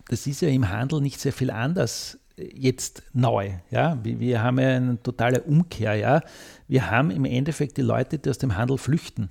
Das 0.08 0.26
ist 0.26 0.40
ja 0.42 0.48
im 0.48 0.68
Handel 0.68 1.00
nicht 1.00 1.20
sehr 1.20 1.32
viel 1.32 1.50
anders 1.50 2.18
jetzt 2.36 3.02
neu. 3.12 3.52
Ja? 3.70 3.98
Wir 4.02 4.42
haben 4.42 4.58
ja 4.58 4.68
eine 4.76 5.02
totale 5.02 5.42
Umkehr. 5.42 5.94
Ja? 5.94 6.22
Wir 6.68 6.90
haben 6.90 7.10
im 7.10 7.24
Endeffekt 7.24 7.76
die 7.76 7.82
Leute, 7.82 8.18
die 8.18 8.30
aus 8.30 8.38
dem 8.38 8.56
Handel 8.56 8.78
flüchten. 8.78 9.30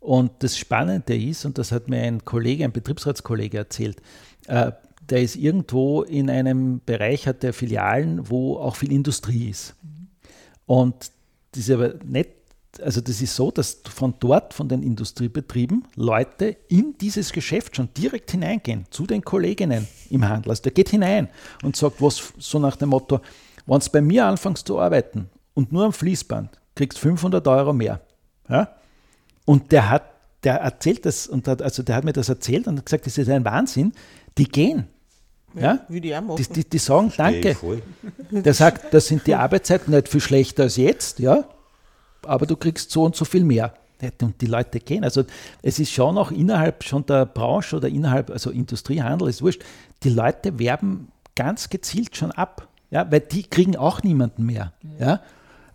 Und 0.00 0.30
das 0.40 0.56
Spannende 0.56 1.16
ist, 1.16 1.44
und 1.44 1.58
das 1.58 1.72
hat 1.72 1.88
mir 1.88 2.02
ein 2.02 2.24
Kollege, 2.24 2.64
ein 2.64 2.72
Betriebsratskollege 2.72 3.58
erzählt, 3.58 4.00
äh, 4.46 4.72
der 5.10 5.22
ist 5.22 5.36
irgendwo 5.36 6.02
in 6.02 6.28
einem 6.28 6.80
Bereich, 6.84 7.26
hat 7.26 7.42
der 7.42 7.52
Filialen, 7.52 8.28
wo 8.28 8.56
auch 8.56 8.76
viel 8.76 8.92
Industrie 8.92 9.48
ist. 9.48 9.74
Und 10.66 11.10
das 11.52 11.62
ist 11.62 11.70
aber 11.70 11.94
nicht, 12.04 12.30
also 12.82 13.00
das 13.00 13.20
ist 13.22 13.34
so, 13.34 13.50
dass 13.50 13.80
von 13.88 14.14
dort, 14.20 14.52
von 14.52 14.68
den 14.68 14.82
Industriebetrieben, 14.82 15.84
Leute 15.96 16.56
in 16.68 16.94
dieses 17.00 17.32
Geschäft 17.32 17.76
schon 17.76 17.88
direkt 17.94 18.30
hineingehen, 18.30 18.84
zu 18.90 19.06
den 19.06 19.22
Kolleginnen 19.22 19.88
im 20.10 20.28
Handel. 20.28 20.50
Also 20.50 20.64
der 20.64 20.72
geht 20.72 20.90
hinein 20.90 21.28
und 21.62 21.76
sagt, 21.76 22.02
was 22.02 22.32
so 22.38 22.58
nach 22.58 22.76
dem 22.76 22.90
Motto, 22.90 23.20
wenn 23.66 23.80
du 23.80 23.90
bei 23.90 24.02
mir 24.02 24.26
anfängst 24.26 24.66
zu 24.66 24.78
arbeiten 24.78 25.30
und 25.54 25.72
nur 25.72 25.86
am 25.86 25.92
Fließband, 25.92 26.50
kriegst 26.74 26.98
500 26.98 27.46
Euro 27.48 27.72
mehr. 27.72 28.00
Ja? 28.48 28.74
Und 29.46 29.72
der 29.72 29.88
hat, 29.88 30.04
der 30.44 30.56
erzählt 30.56 31.06
das, 31.06 31.26
und 31.26 31.48
hat, 31.48 31.62
also 31.62 31.82
der 31.82 31.96
hat 31.96 32.04
mir 32.04 32.12
das 32.12 32.28
erzählt 32.28 32.68
und 32.68 32.84
gesagt, 32.84 33.06
das 33.06 33.16
ist 33.16 33.28
ein 33.30 33.44
Wahnsinn. 33.44 33.92
Die 34.36 34.44
gehen 34.44 34.86
ja? 35.54 35.80
Wie 35.88 36.00
die, 36.00 36.14
die, 36.36 36.48
die, 36.52 36.68
die 36.68 36.78
sagen 36.78 37.12
Danke. 37.16 37.56
Der 38.30 38.54
sagt, 38.54 38.92
das 38.92 39.06
sind 39.06 39.26
die 39.26 39.34
Arbeitszeiten 39.34 39.92
nicht 39.92 40.08
viel 40.08 40.20
schlechter 40.20 40.64
als 40.64 40.76
jetzt, 40.76 41.18
ja, 41.18 41.44
aber 42.24 42.46
du 42.46 42.56
kriegst 42.56 42.90
so 42.90 43.04
und 43.04 43.16
so 43.16 43.24
viel 43.24 43.44
mehr. 43.44 43.74
Und 44.22 44.40
die 44.40 44.46
Leute 44.46 44.78
gehen. 44.78 45.02
Also 45.02 45.24
es 45.60 45.80
ist 45.80 45.90
schon 45.90 46.18
auch 46.18 46.30
innerhalb 46.30 46.84
schon 46.84 47.04
der 47.06 47.26
Branche 47.26 47.76
oder 47.76 47.88
innerhalb, 47.88 48.30
also 48.30 48.50
Industriehandel 48.50 49.28
ist 49.28 49.42
wurscht, 49.42 49.62
die 50.04 50.10
Leute 50.10 50.58
werben 50.60 51.08
ganz 51.34 51.68
gezielt 51.68 52.16
schon 52.16 52.30
ab, 52.30 52.68
ja, 52.90 53.10
weil 53.10 53.20
die 53.20 53.42
kriegen 53.42 53.76
auch 53.76 54.02
niemanden 54.04 54.46
mehr. 54.46 54.72
Ja. 55.00 55.20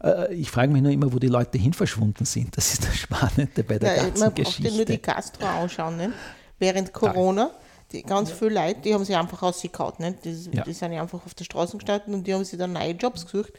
Äh, 0.02 0.34
ich 0.34 0.50
frage 0.52 0.72
mich 0.72 0.82
nur 0.82 0.92
immer, 0.92 1.12
wo 1.12 1.20
die 1.20 1.28
Leute 1.28 1.58
hin 1.58 1.74
verschwunden 1.74 2.24
sind. 2.26 2.56
Das 2.56 2.74
ist 2.74 2.86
das 2.86 2.96
Spannende 2.96 3.64
bei 3.64 3.78
der 3.80 3.96
Ja, 3.96 4.04
ganzen 4.04 4.20
man 4.20 4.34
braucht 4.34 4.36
Geschichte. 4.36 4.70
ja 4.70 4.76
nur 4.76 4.86
die 4.86 5.02
Gastro 5.02 5.46
anschauen. 5.46 5.98
Nicht? 5.98 6.12
Während 6.60 6.94
Corona, 6.94 7.52
die 7.94 8.04
ganz 8.04 8.32
viele 8.32 8.56
Leute, 8.56 8.82
die 8.82 8.94
haben 8.94 9.06
sich 9.06 9.16
einfach 9.16 9.42
rausgekaut. 9.44 10.00
Nicht? 10.00 10.26
Die, 10.26 10.50
Ja. 10.52 10.64
die 10.64 10.74
sind 10.74 10.92
ja 10.94 11.02
einfach 11.02 11.26
auf 11.26 11.34
der 11.34 11.46
Straße 11.46 11.78
gestanden 11.78 12.14
und 12.16 12.28
die 12.28 12.34
haben 12.34 12.44
sich 12.44 12.58
dann 12.60 12.74
neue 12.74 12.92
Jobs 12.92 13.26
gesucht. 13.26 13.54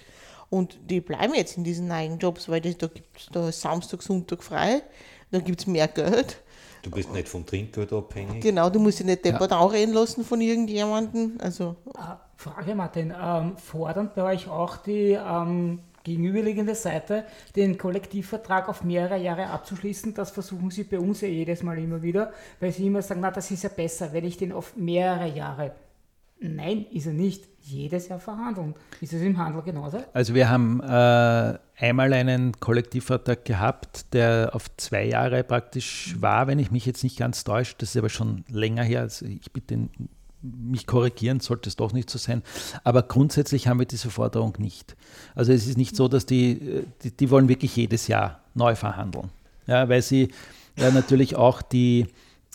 Und 0.50 0.79
die 0.91 1.00
bleiben 1.00 1.35
jetzt 1.35 1.57
in 1.57 1.64
diesen 1.64 1.88
neuen 1.88 2.19
Jobs, 2.19 2.49
weil 2.49 2.61
das, 2.61 2.76
da 2.76 2.87
gibt 2.88 3.19
es 3.19 3.26
da 3.33 3.49
ist 3.49 3.61
Samstag, 3.61 4.03
Sonntag 4.03 4.43
frei, 4.43 4.83
da 5.31 5.38
gibt 5.41 5.61
es 5.61 5.67
mehr 5.67 5.88
Geld. 5.88 6.41
Du 6.83 6.91
bist 6.91 7.11
nicht 7.12 7.29
vom 7.29 7.47
Trinkgeld 7.47 7.93
abhängig. 7.95 8.43
Genau, 8.43 8.69
du 8.69 8.79
musst 8.79 8.99
dich 8.99 9.07
nicht 9.07 9.25
deppert 9.25 9.53
anreden 9.53 9.95
lassen 9.95 10.23
von 10.23 10.41
irgendjemandem. 10.41 11.38
Also, 11.41 11.76
Äh, 11.97 12.17
Frage, 12.37 12.75
Martin. 12.75 13.14
Ähm, 13.19 13.57
fordern 13.57 14.11
bei 14.14 14.23
euch 14.35 14.49
auch 14.49 14.76
die 14.76 15.12
ähm, 15.12 15.81
gegenüberliegende 16.05 16.75
Seite, 16.75 17.25
den 17.57 17.77
Kollektivvertrag 17.77 18.69
auf 18.69 18.85
mehrere 18.85 19.19
Jahre 19.19 19.49
abzuschließen? 19.49 20.15
Das 20.15 20.31
versuchen 20.31 20.71
sie 20.71 20.85
bei 20.85 21.01
uns 21.01 21.23
ja 21.23 21.29
jedes 21.29 21.63
Mal 21.63 21.79
immer 21.79 22.03
wieder, 22.03 22.33
weil 22.61 22.71
sie 22.71 22.87
immer 22.87 23.03
sagen, 23.03 23.21
na, 23.21 23.31
das 23.31 23.51
ist 23.51 23.65
ja 23.65 23.71
besser, 23.71 24.13
wenn 24.13 24.25
ich 24.25 24.37
den 24.37 24.53
auf 24.53 24.77
mehrere 24.77 25.29
Jahre. 25.29 25.73
Nein, 26.41 26.87
ist 26.93 27.07
er 27.07 27.13
nicht. 27.13 27.45
Jedes 27.63 28.09
Jahr 28.09 28.21
verhandeln. 28.21 28.75
Ist 29.01 29.15
es 29.15 29.23
im 29.23 29.39
Handel 29.39 29.63
genauso? 29.63 29.99
Also 30.13 30.35
wir 30.35 30.51
haben 30.51 30.81
äh, 30.81 31.59
einmal 31.79 32.13
einen 32.13 32.53
Kollektivvertrag 32.61 33.47
gehabt, 33.47 34.13
der 34.13 34.51
auf 34.53 34.67
zwei 34.77 35.05
Jahre 35.07 35.43
praktisch 35.45 36.15
war, 36.21 36.47
wenn 36.47 36.59
ich 36.59 36.71
mich 36.71 36.85
jetzt 36.85 37.03
nicht 37.03 37.19
ganz 37.19 37.43
täusche. 37.45 37.77
Das 37.79 37.91
ist 37.91 37.97
aber 37.97 38.11
schon 38.11 38.45
länger 38.49 38.83
her. 38.83 39.01
Also 39.01 39.25
ich 39.25 39.51
bitte 39.51 39.89
mich 40.45 40.87
korrigieren, 40.87 41.41
sollte 41.41 41.69
es 41.69 41.77
doch 41.77 41.93
nicht 41.93 42.11
so 42.11 42.19
sein. 42.19 42.43
Aber 42.85 43.03
grundsätzlich 43.03 43.67
haben 43.67 43.79
wir 43.79 43.87
diese 43.87 44.11
Forderung 44.11 44.55
nicht. 44.59 44.97
Also 45.35 45.53
es 45.53 45.67
ist 45.67 45.79
nicht 45.79 45.97
so, 45.97 46.09
dass 46.09 46.27
die, 46.27 46.53
äh, 46.53 46.85
die, 47.03 47.11
die 47.11 47.31
wollen 47.31 47.49
wirklich 47.49 47.75
jedes 47.77 48.07
Jahr 48.09 48.41
neu 48.55 48.75
verhandeln. 48.77 49.31
Ja, 49.67 49.89
weil 49.89 50.03
sie 50.03 50.29
ja, 50.77 50.91
natürlich 50.91 51.37
auch 51.37 51.63
die, 51.63 52.07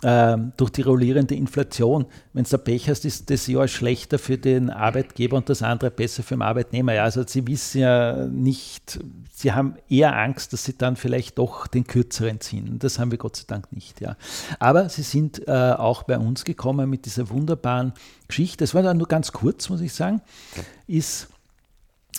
durch 0.02 0.70
die 0.70 0.82
rollierende 0.82 1.36
Inflation, 1.36 2.06
wenn 2.32 2.46
du 2.46 2.58
Pech 2.58 2.90
hast, 2.90 3.04
ist 3.04 3.30
das 3.30 3.48
Jahr 3.48 3.68
schlechter 3.68 4.18
für 4.18 4.38
den 4.38 4.70
Arbeitgeber 4.70 5.36
und 5.36 5.50
das 5.50 5.62
andere 5.62 5.92
besser 5.92 6.24
für 6.24 6.36
den 6.36 6.42
Arbeitnehmer. 6.42 6.94
Ja, 6.94 7.04
also 7.04 7.28
sie 7.28 7.46
wissen 7.46 7.82
ja 7.82 8.26
nicht, 8.28 8.98
sie 9.34 9.52
haben 9.52 9.76
eher 9.90 10.18
Angst, 10.18 10.54
dass 10.54 10.64
sie 10.64 10.78
dann 10.78 10.96
vielleicht 10.96 11.38
doch 11.38 11.68
den 11.68 11.86
kürzeren 11.86 12.40
ziehen. 12.40 12.80
Das 12.80 12.98
haben 12.98 13.12
wir 13.12 13.18
Gott 13.18 13.36
sei 13.36 13.44
Dank 13.48 13.74
nicht. 13.74 14.00
Ja. 14.00 14.16
Aber 14.58 14.88
sie 14.88 15.02
sind 15.02 15.46
äh, 15.50 15.52
auch 15.52 16.04
bei 16.04 16.18
uns 16.18 16.46
gekommen 16.46 16.90
mit 16.90 17.06
dieser 17.06 17.30
wunderbaren 17.30 17.92
Geschichte. 18.30 18.64
Das 18.64 18.74
war 18.74 18.84
dann 18.84 18.98
nur 18.98 19.08
ganz 19.08 19.34
kurz, 19.34 19.68
muss 19.68 19.82
ich 19.82 19.92
sagen, 19.92 20.22
ist 20.88 21.28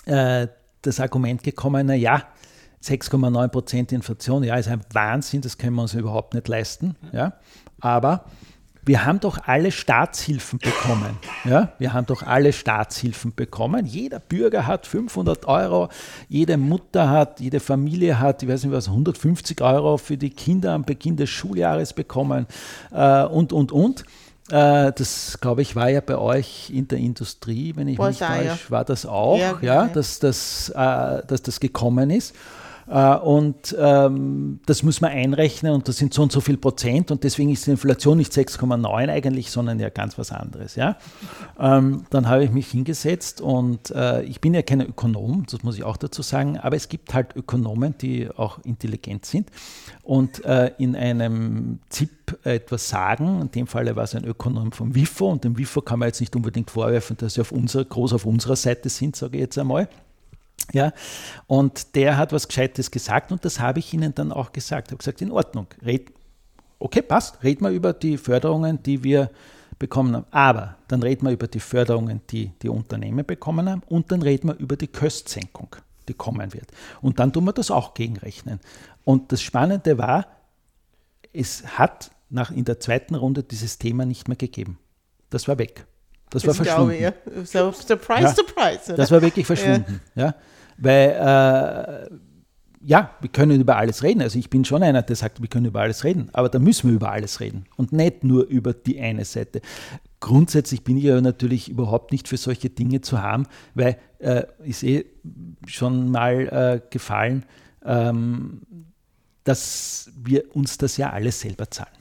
äh, 0.05 0.47
das 0.83 0.99
Argument 0.99 1.41
gekommen, 1.41 1.87
na 1.87 1.95
ja, 1.95 2.27
6,9 2.83 3.47
Prozent 3.49 3.91
Inflation, 3.91 4.43
ja, 4.43 4.55
ist 4.55 4.67
ein 4.67 4.81
Wahnsinn, 4.91 5.41
das 5.41 5.57
können 5.57 5.75
wir 5.75 5.83
uns 5.83 5.93
überhaupt 5.93 6.33
nicht 6.33 6.47
leisten. 6.47 6.95
Ja. 7.11 7.33
Aber 7.81 8.23
wir 8.83 9.05
haben 9.05 9.19
doch 9.19 9.37
alle 9.45 9.71
Staatshilfen 9.71 10.59
bekommen. 10.59 11.17
Ja? 11.45 11.71
Wir 11.77 11.93
haben 11.93 12.07
doch 12.07 12.23
alle 12.23 12.51
Staatshilfen 12.51 13.33
bekommen. 13.35 13.85
Jeder 13.85 14.19
Bürger 14.19 14.65
hat 14.65 14.87
500 14.87 15.45
Euro, 15.45 15.89
jede 16.29 16.57
Mutter 16.57 17.09
hat, 17.09 17.39
jede 17.39 17.59
Familie 17.59 18.19
hat, 18.19 18.41
ich 18.41 18.49
weiß 18.49 18.63
nicht 18.63 18.73
was, 18.73 18.87
150 18.87 19.61
Euro 19.61 19.97
für 19.97 20.17
die 20.17 20.31
Kinder 20.31 20.73
am 20.73 20.83
Beginn 20.83 21.15
des 21.15 21.29
Schuljahres 21.29 21.93
bekommen 21.93 22.47
äh, 22.91 23.23
und, 23.25 23.53
und, 23.53 23.71
und. 23.71 24.03
Äh, 24.49 24.91
das, 24.93 25.37
glaube 25.39 25.61
ich, 25.61 25.75
war 25.75 25.89
ja 25.89 26.01
bei 26.01 26.17
euch 26.17 26.71
in 26.71 26.87
der 26.87 26.97
Industrie, 26.97 27.73
wenn 27.75 27.87
ich 27.87 27.99
mich 27.99 28.19
ja. 28.19 28.35
täusche, 28.35 28.71
war 28.71 28.83
das 28.83 29.05
auch, 29.05 29.37
Ja, 29.37 29.43
ja, 29.43 29.53
genau, 29.53 29.73
ja. 29.73 29.87
dass, 29.87 30.19
das, 30.19 30.69
äh, 30.69 31.25
dass 31.27 31.43
das 31.43 31.59
gekommen 31.59 32.09
ist. 32.09 32.35
Äh, 32.91 33.15
Und 33.15 33.73
ähm, 33.79 34.59
das 34.65 34.83
muss 34.83 34.99
man 34.99 35.11
einrechnen 35.11 35.73
und 35.73 35.87
das 35.87 35.95
sind 35.95 36.13
so 36.13 36.23
und 36.23 36.31
so 36.31 36.41
viel 36.41 36.57
Prozent 36.57 37.09
und 37.09 37.23
deswegen 37.23 37.49
ist 37.49 37.65
die 37.65 37.71
Inflation 37.71 38.17
nicht 38.17 38.33
6,9 38.33 39.09
eigentlich, 39.09 39.49
sondern 39.49 39.79
ja 39.79 39.87
ganz 39.87 40.17
was 40.17 40.31
anderes. 40.33 40.75
Ja? 40.75 40.97
Ähm, 41.57 42.03
dann 42.09 42.27
habe 42.27 42.43
ich 42.43 42.51
mich 42.51 42.67
hingesetzt 42.67 43.39
und 43.39 43.91
äh, 43.91 44.23
ich 44.23 44.41
bin 44.41 44.53
ja 44.53 44.61
kein 44.61 44.81
Ökonom, 44.81 45.45
das 45.49 45.63
muss 45.63 45.77
ich 45.77 45.85
auch 45.85 45.95
dazu 45.95 46.21
sagen, 46.21 46.57
aber 46.57 46.75
es 46.75 46.89
gibt 46.89 47.13
halt 47.13 47.33
Ökonomen, 47.33 47.95
die 47.97 48.29
auch 48.29 48.59
intelligent 48.65 49.25
sind 49.25 49.49
und 50.03 50.43
äh, 50.43 50.71
in 50.77 50.97
einem 50.97 51.79
ZIP 51.87 52.45
etwas 52.45 52.89
sagen. 52.89 53.41
In 53.41 53.51
dem 53.51 53.67
Falle 53.67 53.95
war 53.95 54.03
es 54.03 54.15
ein 54.15 54.25
Ökonom 54.25 54.73
vom 54.73 54.93
WIFO 54.93 55.29
und 55.29 55.45
dem 55.45 55.57
WIFO 55.57 55.81
kann 55.81 55.99
man 55.99 56.09
jetzt 56.09 56.19
nicht 56.19 56.35
unbedingt 56.35 56.71
vorwerfen, 56.71 57.15
dass 57.15 57.35
sie 57.35 57.41
auf 57.41 57.53
unserer, 57.53 57.85
groß 57.85 58.11
auf 58.13 58.25
unserer 58.25 58.57
Seite 58.57 58.89
sind, 58.89 59.15
sage 59.15 59.37
ich 59.37 59.41
jetzt 59.41 59.57
einmal. 59.57 59.87
Ja, 60.73 60.93
und 61.47 61.95
der 61.95 62.17
hat 62.17 62.31
was 62.31 62.47
Gescheites 62.47 62.91
gesagt 62.91 63.31
und 63.31 63.43
das 63.43 63.59
habe 63.59 63.79
ich 63.79 63.93
Ihnen 63.93 64.15
dann 64.15 64.31
auch 64.31 64.51
gesagt. 64.53 64.87
Ich 64.87 64.91
habe 64.91 64.97
gesagt, 64.99 65.21
in 65.21 65.31
Ordnung, 65.31 65.67
red, 65.85 66.11
okay, 66.79 67.01
passt, 67.01 67.43
reden 67.43 67.65
wir 67.65 67.71
über 67.71 67.93
die 67.93 68.17
Förderungen, 68.17 68.81
die 68.81 69.03
wir 69.03 69.29
bekommen 69.79 70.15
haben. 70.15 70.25
Aber 70.31 70.77
dann 70.87 71.03
reden 71.03 71.25
wir 71.25 71.33
über 71.33 71.47
die 71.47 71.59
Förderungen, 71.59 72.21
die 72.29 72.51
die 72.61 72.69
Unternehmen 72.69 73.25
bekommen 73.25 73.69
haben 73.69 73.81
und 73.87 74.11
dann 74.11 74.21
reden 74.21 74.47
wir 74.49 74.55
über 74.57 74.77
die 74.77 74.87
Köstsenkung, 74.87 75.75
die 76.07 76.13
kommen 76.13 76.53
wird. 76.53 76.71
Und 77.01 77.19
dann 77.19 77.33
tun 77.33 77.43
wir 77.45 77.53
das 77.53 77.69
auch 77.71 77.93
gegenrechnen. 77.93 78.59
Und 79.03 79.31
das 79.31 79.41
Spannende 79.41 79.97
war, 79.97 80.27
es 81.33 81.63
hat 81.77 82.11
nach, 82.29 82.51
in 82.51 82.63
der 82.65 82.79
zweiten 82.79 83.15
Runde 83.15 83.43
dieses 83.43 83.77
Thema 83.77 84.05
nicht 84.05 84.27
mehr 84.27 84.37
gegeben. 84.37 84.77
Das 85.29 85.47
war 85.47 85.57
weg. 85.57 85.85
Das, 86.29 86.45
war 86.45 86.53
das 86.53 86.63
glaube 86.63 86.93
verschwunden. 86.93 86.95
ich, 86.95 87.45
ja. 87.45 87.45
So, 87.45 87.71
surprise, 87.73 88.23
Ja. 88.23 88.33
surprise. 88.33 88.81
Oder? 88.87 88.95
Das 88.97 89.11
war 89.11 89.21
wirklich 89.21 89.45
verschwunden. 89.45 89.99
Ja. 90.15 90.35
Weil, 90.81 91.09
äh, 91.11 92.15
ja, 92.83 93.11
wir 93.21 93.29
können 93.29 93.61
über 93.61 93.77
alles 93.77 94.01
reden. 94.01 94.21
Also 94.21 94.39
ich 94.39 94.49
bin 94.49 94.65
schon 94.65 94.81
einer, 94.81 95.03
der 95.03 95.15
sagt, 95.15 95.39
wir 95.39 95.47
können 95.47 95.67
über 95.67 95.81
alles 95.81 96.03
reden. 96.03 96.29
Aber 96.33 96.49
da 96.49 96.57
müssen 96.59 96.89
wir 96.89 96.95
über 96.95 97.11
alles 97.11 97.39
reden 97.39 97.65
und 97.77 97.93
nicht 97.93 98.23
nur 98.23 98.45
über 98.47 98.73
die 98.73 98.99
eine 98.99 99.23
Seite. 99.23 99.61
Grundsätzlich 100.19 100.83
bin 100.83 100.97
ich 100.97 101.03
ja 101.03 101.21
natürlich 101.21 101.69
überhaupt 101.69 102.11
nicht 102.11 102.27
für 102.27 102.37
solche 102.37 102.69
Dinge 102.69 103.01
zu 103.01 103.21
haben, 103.21 103.45
weil 103.75 103.97
äh, 104.19 104.43
ist 104.63 104.83
eh 104.83 105.05
schon 105.67 106.09
mal 106.09 106.47
äh, 106.47 106.81
gefallen, 106.89 107.45
ähm, 107.85 108.61
dass 109.43 110.11
wir 110.15 110.55
uns 110.55 110.77
das 110.77 110.97
ja 110.97 111.11
alles 111.11 111.39
selber 111.39 111.69
zahlen. 111.69 111.95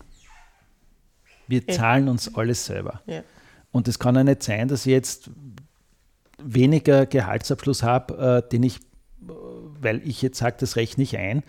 Wir 1.48 1.66
zahlen 1.66 2.08
uns 2.08 2.34
alles 2.34 2.64
selber. 2.64 3.02
Ja. 3.06 3.22
Und 3.72 3.88
es 3.88 3.98
kann 3.98 4.14
ja 4.14 4.24
nicht 4.24 4.42
sein, 4.42 4.68
dass 4.68 4.84
jetzt 4.84 5.30
weniger 6.44 7.06
Gehaltsabschluss 7.06 7.82
habe, 7.82 8.42
äh, 8.44 8.48
den 8.48 8.62
ich, 8.62 8.80
weil 9.18 10.06
ich 10.06 10.22
jetzt 10.22 10.38
sage, 10.38 10.56
das 10.58 10.76
rechne 10.76 11.04
ich 11.04 11.16
ein 11.16 11.42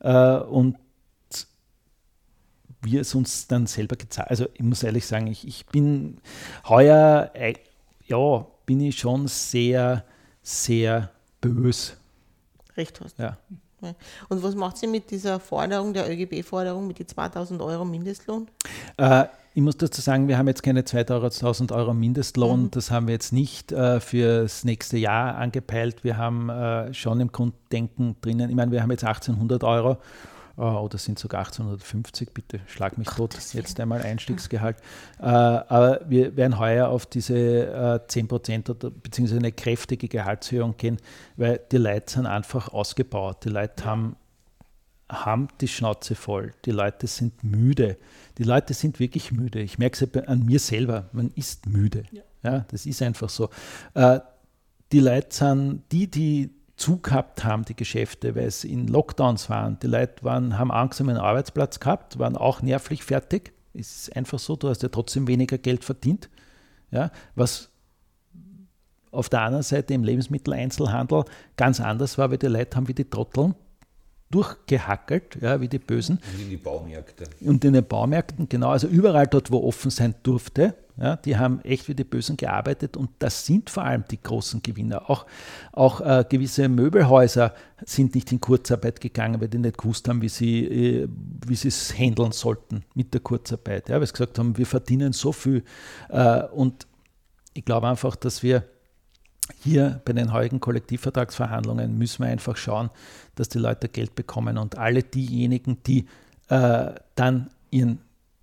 äh, 0.00 0.36
und 0.36 0.76
wir 2.82 3.00
es 3.00 3.14
uns 3.14 3.48
dann 3.48 3.66
selber 3.66 3.96
gezahlt. 3.96 4.30
Also 4.30 4.46
ich 4.54 4.62
muss 4.62 4.82
ehrlich 4.82 5.06
sagen, 5.06 5.26
ich, 5.26 5.46
ich 5.46 5.66
bin 5.66 6.18
heuer, 6.68 7.30
äh, 7.34 7.54
ja, 8.06 8.46
bin 8.64 8.80
ich 8.80 8.98
schon 8.98 9.26
sehr, 9.26 10.04
sehr 10.42 11.10
bös. 11.40 11.96
Recht 12.76 13.00
hast. 13.00 13.18
Ja. 13.18 13.36
Ja. 13.82 13.94
Und 14.28 14.42
was 14.42 14.54
macht 14.54 14.78
sie 14.78 14.86
mit 14.86 15.10
dieser 15.10 15.38
Forderung, 15.38 15.92
der 15.92 16.10
ÖGB-Forderung 16.10 16.86
mit 16.86 16.98
die 16.98 17.06
2000 17.06 17.60
Euro 17.60 17.84
Mindestlohn? 17.84 18.48
Äh, 18.96 19.26
ich 19.56 19.62
muss 19.62 19.78
dazu 19.78 20.02
sagen, 20.02 20.28
wir 20.28 20.36
haben 20.36 20.48
jetzt 20.48 20.62
keine 20.62 20.84
2000 20.84 21.72
Euro 21.72 21.94
Mindestlohn. 21.94 22.70
Das 22.70 22.90
haben 22.90 23.06
wir 23.06 23.14
jetzt 23.14 23.32
nicht 23.32 23.72
äh, 23.72 24.00
fürs 24.00 24.64
nächste 24.64 24.98
Jahr 24.98 25.36
angepeilt. 25.36 26.04
Wir 26.04 26.18
haben 26.18 26.50
äh, 26.50 26.92
schon 26.92 27.20
im 27.20 27.32
Grunddenken 27.32 28.16
drinnen, 28.20 28.50
ich 28.50 28.54
meine, 28.54 28.70
wir 28.70 28.82
haben 28.82 28.90
jetzt 28.90 29.04
1800 29.04 29.64
Euro 29.64 29.96
äh, 30.58 30.60
oder 30.60 30.98
sind 30.98 31.18
sogar 31.18 31.38
1850, 31.46 32.34
bitte 32.34 32.60
schlag 32.66 32.98
mich 32.98 33.08
tot, 33.08 33.34
jetzt 33.54 33.80
einmal 33.80 34.02
Einstiegsgehalt. 34.02 34.76
Äh, 35.20 35.24
aber 35.24 36.00
wir 36.06 36.36
werden 36.36 36.58
heuer 36.58 36.90
auf 36.90 37.06
diese 37.06 38.02
äh, 38.04 38.06
10 38.06 38.28
Prozent 38.28 38.68
oder 38.68 38.90
beziehungsweise 38.90 39.38
eine 39.38 39.52
kräftige 39.52 40.08
Gehaltserhöhung 40.08 40.76
gehen, 40.76 40.98
weil 41.38 41.62
die 41.72 41.78
Leute 41.78 42.12
sind 42.12 42.26
einfach 42.26 42.74
ausgebaut. 42.74 43.46
Die 43.46 43.48
Leute 43.48 43.86
haben 43.86 44.16
haben 45.08 45.48
die 45.60 45.68
Schnauze 45.68 46.14
voll. 46.14 46.52
Die 46.64 46.72
Leute 46.72 47.06
sind 47.06 47.44
müde. 47.44 47.96
Die 48.38 48.42
Leute 48.42 48.74
sind 48.74 48.98
wirklich 48.98 49.32
müde. 49.32 49.60
Ich 49.60 49.78
merke 49.78 50.04
es 50.04 50.12
ja 50.12 50.22
an 50.22 50.44
mir 50.44 50.58
selber. 50.58 51.08
Man 51.12 51.30
ist 51.34 51.66
müde. 51.66 52.04
Ja. 52.42 52.64
das 52.70 52.86
ist 52.86 53.02
einfach 53.02 53.28
so. 53.28 53.50
Äh, 53.94 54.20
die 54.92 55.00
Leute 55.00 55.34
sind 55.34 55.82
die, 55.90 56.10
die 56.10 56.50
zugehabt 56.76 57.44
haben, 57.44 57.64
die 57.64 57.74
Geschäfte, 57.74 58.34
weil 58.34 58.50
sie 58.50 58.72
in 58.72 58.86
Lockdowns 58.86 59.48
waren. 59.48 59.78
Die 59.80 59.86
Leute 59.86 60.22
waren, 60.22 60.58
haben 60.58 60.70
Angst 60.70 61.00
um 61.00 61.08
ihren 61.08 61.18
Arbeitsplatz 61.18 61.80
gehabt, 61.80 62.18
waren 62.18 62.36
auch 62.36 62.62
nervlich 62.62 63.02
fertig. 63.02 63.52
Es 63.74 64.08
ist 64.08 64.16
einfach 64.16 64.38
so, 64.38 64.56
du 64.56 64.68
hast 64.68 64.82
ja 64.82 64.88
trotzdem 64.88 65.26
weniger 65.26 65.58
Geld 65.58 65.84
verdient. 65.84 66.28
Ja, 66.90 67.10
was 67.34 67.70
auf 69.10 69.28
der 69.28 69.40
anderen 69.42 69.62
Seite 69.62 69.94
im 69.94 70.04
Lebensmitteleinzelhandel 70.04 71.24
ganz 71.56 71.80
anders 71.80 72.18
war, 72.18 72.30
weil 72.30 72.38
die 72.38 72.46
Leute 72.46 72.76
haben 72.76 72.86
wie 72.88 72.94
die 72.94 73.08
Trotteln 73.08 73.54
durchgehackelt, 74.30 75.38
ja, 75.40 75.60
wie 75.60 75.68
die 75.68 75.78
Bösen. 75.78 76.18
Und 76.32 76.42
in 76.42 76.50
die 76.50 76.56
Baumärkte. 76.56 77.24
Und 77.40 77.64
in 77.64 77.72
den 77.72 77.86
Baumärkten, 77.86 78.48
genau, 78.48 78.70
also 78.70 78.88
überall 78.88 79.26
dort, 79.26 79.50
wo 79.50 79.62
offen 79.66 79.90
sein 79.90 80.14
durfte, 80.22 80.74
Ja, 80.98 81.16
die 81.16 81.36
haben 81.36 81.60
echt 81.60 81.88
wie 81.88 81.94
die 81.94 82.04
Bösen 82.04 82.38
gearbeitet 82.38 82.96
und 82.96 83.10
das 83.18 83.44
sind 83.44 83.68
vor 83.68 83.84
allem 83.84 84.04
die 84.10 84.20
großen 84.20 84.62
Gewinner. 84.62 85.10
Auch, 85.10 85.26
auch 85.72 86.00
äh, 86.00 86.24
gewisse 86.26 86.70
Möbelhäuser 86.70 87.52
sind 87.84 88.14
nicht 88.14 88.32
in 88.32 88.40
Kurzarbeit 88.40 89.00
gegangen, 89.00 89.38
weil 89.40 89.48
die 89.48 89.58
nicht 89.58 89.76
gewusst 89.76 90.08
haben, 90.08 90.22
wie 90.22 90.30
sie, 90.30 90.64
äh, 90.64 91.08
wie 91.46 91.54
sie 91.54 91.68
es 91.68 91.92
handeln 91.98 92.32
sollten 92.32 92.82
mit 92.94 93.12
der 93.12 93.20
Kurzarbeit. 93.20 93.90
Ja, 93.90 94.00
weil 94.00 94.06
sie 94.06 94.12
gesagt 94.12 94.38
haben, 94.38 94.56
wir 94.56 94.64
verdienen 94.64 95.12
so 95.12 95.32
viel. 95.32 95.64
Äh, 96.08 96.44
und 96.44 96.86
ich 97.52 97.64
glaube 97.66 97.88
einfach, 97.88 98.16
dass 98.16 98.42
wir 98.42 98.64
hier 99.62 100.00
bei 100.04 100.12
den 100.12 100.32
heutigen 100.32 100.60
Kollektivvertragsverhandlungen 100.60 101.96
müssen 101.96 102.24
wir 102.24 102.30
einfach 102.30 102.56
schauen, 102.56 102.90
dass 103.34 103.48
die 103.48 103.58
Leute 103.58 103.88
Geld 103.88 104.14
bekommen 104.14 104.58
und 104.58 104.78
alle 104.78 105.02
diejenigen, 105.02 105.82
die 105.84 106.06
äh, 106.48 106.94
dann 107.14 107.50
ihren 107.70 108.00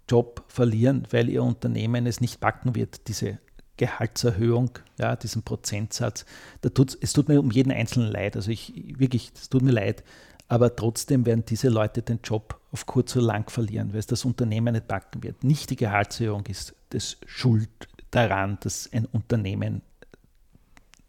Job 0.09 0.43
verlieren, 0.47 1.07
weil 1.11 1.29
ihr 1.29 1.43
Unternehmen 1.43 2.05
es 2.05 2.21
nicht 2.21 2.39
packen 2.39 2.75
wird, 2.75 3.07
diese 3.07 3.39
Gehaltserhöhung, 3.77 4.71
ja, 4.99 5.15
diesen 5.15 5.43
Prozentsatz. 5.43 6.25
Da 6.61 6.69
tut's, 6.69 6.97
es 6.99 7.13
tut 7.13 7.27
mir 7.27 7.39
um 7.39 7.51
jeden 7.51 7.71
Einzelnen 7.71 8.11
leid. 8.11 8.35
Also 8.35 8.51
ich 8.51 8.73
wirklich, 8.99 9.31
es 9.35 9.49
tut 9.49 9.63
mir 9.63 9.71
leid. 9.71 10.03
Aber 10.47 10.75
trotzdem 10.75 11.25
werden 11.25 11.45
diese 11.47 11.69
Leute 11.69 12.01
den 12.01 12.19
Job 12.23 12.59
auf 12.71 12.85
kurz 12.85 13.15
oder 13.15 13.25
lang 13.25 13.49
verlieren, 13.49 13.91
weil 13.91 13.99
es 13.99 14.07
das 14.07 14.25
Unternehmen 14.25 14.73
nicht 14.73 14.87
packen 14.87 15.23
wird. 15.23 15.43
Nicht 15.43 15.69
die 15.69 15.75
Gehaltserhöhung 15.75 16.45
ist 16.47 16.75
das 16.89 17.17
Schuld 17.25 17.69
daran, 18.11 18.57
dass 18.61 18.89
ein 18.93 19.05
Unternehmen 19.05 19.81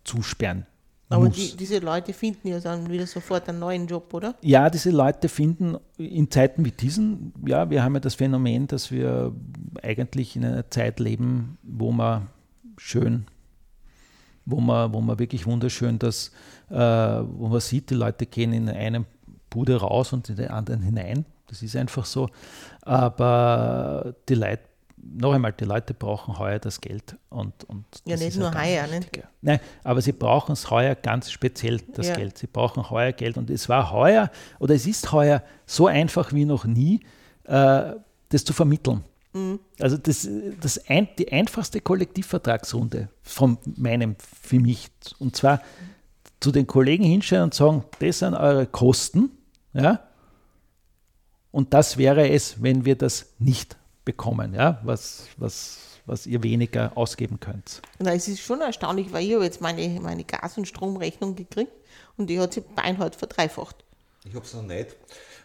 zusperren 0.05 0.67
Aber 1.09 1.29
die, 1.29 1.57
diese 1.57 1.79
Leute 1.79 2.13
finden 2.13 2.49
ja 2.49 2.61
dann 2.61 2.89
wieder 2.91 3.07
sofort 3.07 3.49
einen 3.49 3.59
neuen 3.59 3.87
Job, 3.87 4.13
oder? 4.15 4.35
Ja, 4.43 4.71
diese 4.71 4.91
Leute 4.91 5.29
finden 5.29 5.77
in 5.97 6.31
Zeiten 6.31 6.65
wie 6.65 6.71
diesen, 6.71 7.33
ja, 7.47 7.69
wir 7.69 7.83
haben 7.83 7.95
ja 7.95 8.01
das 8.01 8.15
Phänomen, 8.15 8.67
dass 8.67 8.91
wir 8.91 9.33
eigentlich 9.83 10.37
in 10.37 10.45
einer 10.45 10.71
Zeit 10.71 11.01
leben, 11.01 11.59
wo 11.63 11.93
man 11.93 12.29
schön, 12.77 13.27
wo 14.45 14.61
man, 14.61 14.93
wo 14.93 15.01
man 15.01 15.19
wirklich 15.19 15.47
wunderschön 15.47 15.99
das, 15.99 16.31
äh, 16.71 16.77
wo 16.77 17.49
man 17.49 17.61
sieht, 17.61 17.91
die 17.91 17.95
Leute 17.95 18.27
gehen 18.27 18.53
in 18.53 18.69
eine 18.69 19.05
Bude 19.51 19.77
raus 19.77 20.13
und 20.13 20.29
in 20.29 20.37
den 20.37 20.49
anderen 20.49 20.83
hinein. 20.83 21.25
Das 21.47 21.63
ist 21.63 21.77
einfach 21.77 22.05
so. 22.05 22.29
Aber 22.83 24.15
die 24.29 24.35
Leute, 24.35 24.63
noch 25.17 25.33
einmal, 25.33 25.53
die 25.53 25.65
Leute 25.65 25.95
brauchen 25.95 26.39
heuer 26.39 26.59
das 26.59 26.81
Geld. 26.81 27.17
Und, 27.31 27.65
und 27.65 27.85
Ja, 28.05 28.13
das 28.15 28.21
nicht 28.21 28.29
ist 28.31 28.39
nur 28.39 28.55
heuer, 28.55 28.87
nicht? 28.87 29.11
Nein, 29.43 29.61
aber 29.83 30.01
sie 30.01 30.13
brauchen 30.13 30.53
es 30.53 30.71
heuer 30.71 30.95
ganz 30.95 31.31
speziell, 31.31 31.81
das 31.93 32.09
Ja. 32.09 32.15
Geld. 32.17 32.39
Sie 32.39 32.47
brauchen 32.47 32.89
heuer 32.91 33.13
Geld. 33.13 33.37
Und 33.37 33.51
es 33.51 33.69
war 33.69 33.91
heuer, 33.93 34.31
oder 34.59 34.75
es 34.75 34.87
ist 34.87 35.13
heuer 35.13 35.43
so 35.67 35.87
einfach 35.87 36.33
wie 36.33 36.45
noch 36.45 36.65
nie, 36.65 37.01
äh, 37.45 37.93
das 38.29 38.45
zu 38.45 38.53
vermitteln. 38.53 39.05
Also 39.81 39.97
das, 39.97 40.29
das 40.61 40.89
ein, 40.89 41.09
die 41.19 41.33
einfachste 41.33 41.81
Kollektivvertragsrunde 41.81 43.09
von 43.23 43.59
meinem, 43.77 44.15
für 44.19 44.61
mich, 44.61 44.91
und 45.19 45.35
zwar 45.35 45.61
zu 46.39 46.53
den 46.53 46.69
Kollegen 46.69 47.03
hinstellen 47.03 47.43
und 47.45 47.55
sagen, 47.55 47.83
das 47.99 48.21
sind 48.21 48.35
eure 48.35 48.67
Kosten, 48.67 49.31
ja, 49.73 50.01
und 51.51 51.75
das 51.75 51.97
wäre 51.99 52.29
es, 52.29 52.63
wenn 52.63 52.85
wir 52.85 52.97
das 52.97 53.35
nicht 53.41 53.77
bekommen, 54.05 54.55
ja, 54.55 54.81
was, 54.85 55.27
was, 55.37 56.01
was 56.07 56.27
ihr 56.27 56.43
weniger 56.43 56.97
ausgeben 56.97 57.41
könnt. 57.41 57.83
Na, 57.99 58.15
es 58.15 58.29
ist 58.29 58.41
schon 58.41 58.61
erstaunlich, 58.61 59.13
weil 59.13 59.25
ich 59.25 59.35
habe 59.35 59.45
jetzt 59.45 59.61
meine, 59.61 60.01
meine 60.01 60.25
Gas- 60.25 60.59
und 60.59 60.67
Stromrechnung 60.67 61.35
gekriegt 61.35 61.73
und 62.17 62.29
die 62.29 62.39
hat 62.39 62.55
sich 62.55 62.65
beinhart 62.65 63.17
verdreifacht. 63.17 63.85
Ich 64.27 64.35
habe 64.35 64.45
es 64.45 64.55
noch 64.55 64.63
nicht. 64.63 64.97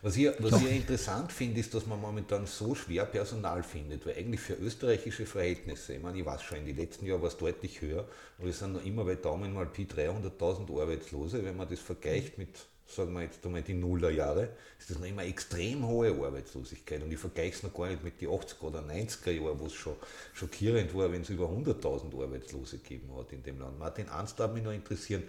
Was 0.02 0.16
ich, 0.16 0.32
was 0.40 0.62
ich 0.62 0.72
interessant 0.72 1.34
finde, 1.34 1.60
ist, 1.60 1.74
dass 1.74 1.86
man 1.86 2.00
momentan 2.00 2.46
so 2.46 2.74
schwer 2.74 3.06
Personal 3.06 3.62
findet, 3.64 4.06
weil 4.06 4.16
eigentlich 4.16 4.40
für 4.40 4.54
österreichische 4.54 5.26
Verhältnisse, 5.26 5.96
ich 5.96 6.02
meine, 6.02 6.18
ich 6.18 6.26
weiß 6.26 6.42
schon, 6.42 6.60
in 6.60 6.66
den 6.66 6.78
letzten 6.78 7.06
Jahren 7.06 7.22
war 7.22 7.28
es 7.28 7.36
deutlich 7.36 7.82
höher, 7.82 8.08
aber 8.38 8.48
es 8.48 8.60
sind 8.60 8.74
noch 8.74 8.86
immer 8.86 9.04
bei 9.04 9.16
Daumen 9.16 9.54
mal 9.54 9.66
Pi 9.66 9.84
300.000 9.84 10.82
Arbeitslose. 10.82 11.44
Wenn 11.44 11.58
man 11.58 11.68
das 11.68 11.82
vergleicht 11.82 12.38
mit, 12.38 12.58
sagen 12.96 13.14
wir 13.14 13.22
jetzt 13.22 13.46
einmal 13.46 13.62
die 13.62 13.74
Nullerjahre, 13.74 14.50
ist 14.80 14.90
das 14.90 14.98
noch 15.00 15.06
immer 15.08 15.24
extrem 15.24 15.86
hohe 15.88 16.10
Arbeitslosigkeit. 16.12 17.04
Und 17.04 17.12
ich 17.12 17.20
vergleiche 17.20 17.56
es 17.58 17.64
noch 17.64 17.74
gar 17.74 17.88
nicht 17.88 18.04
mit 18.04 18.20
den 18.22 18.30
80er 18.30 18.62
oder 18.62 18.80
90er 18.82 19.32
Jahren, 19.32 19.60
wo 19.60 19.66
es 19.68 19.74
schon 19.74 19.96
schockierend 20.34 20.94
war, 20.96 21.12
wenn 21.12 21.22
es 21.22 21.30
über 21.30 21.46
100.000 21.46 22.22
Arbeitslose 22.22 22.80
gegeben 22.80 23.10
hat 23.18 23.32
in 23.32 23.44
dem 23.44 23.60
Land. 23.60 23.78
Martin, 23.80 24.10
eins 24.10 24.36
darf 24.36 24.52
mich 24.54 24.64
noch 24.64 24.72
interessieren, 24.74 25.24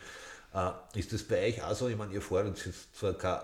äh, 0.54 0.70
ist 0.98 1.12
das 1.12 1.22
bei 1.22 1.46
euch 1.48 1.62
auch 1.62 1.74
so? 1.74 1.88
Ich 1.88 1.96
meine, 1.96 2.12
ihr 2.14 2.22
fordert 2.22 2.64
jetzt 2.64 2.96
zwar 2.98 3.12
keine 3.14 3.42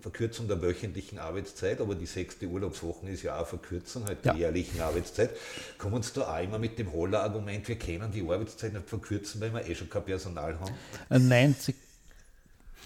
Verkürzung 0.00 0.48
der 0.48 0.60
wöchentlichen 0.60 1.18
Arbeitszeit, 1.20 1.80
aber 1.80 1.94
die 1.94 2.06
sechste 2.06 2.46
Urlaubswoche 2.46 3.08
ist 3.08 3.22
ja 3.22 3.34
auch 3.34 3.38
eine 3.38 3.46
Verkürzung 3.46 4.04
halt 4.04 4.24
der 4.24 4.32
Ja. 4.32 4.38
jährlichen 4.40 4.80
Arbeitszeit. 4.80 5.30
Kommen 5.78 6.02
Sie 6.02 6.12
da 6.14 6.34
auch 6.36 6.42
immer 6.42 6.58
mit 6.58 6.78
dem 6.78 6.92
Holler-Argument, 6.92 7.68
wir 7.68 7.76
können 7.78 8.10
die 8.10 8.22
Arbeitszeit 8.22 8.72
nicht 8.72 8.88
verkürzen, 8.88 9.40
weil 9.40 9.54
wir 9.54 9.64
eh 9.64 9.74
schon 9.76 9.88
kein 9.88 10.04
Personal 10.04 10.58
haben? 10.58 10.74
Äh, 11.08 11.18
Nein, 11.20 11.54
sie, 11.56 11.74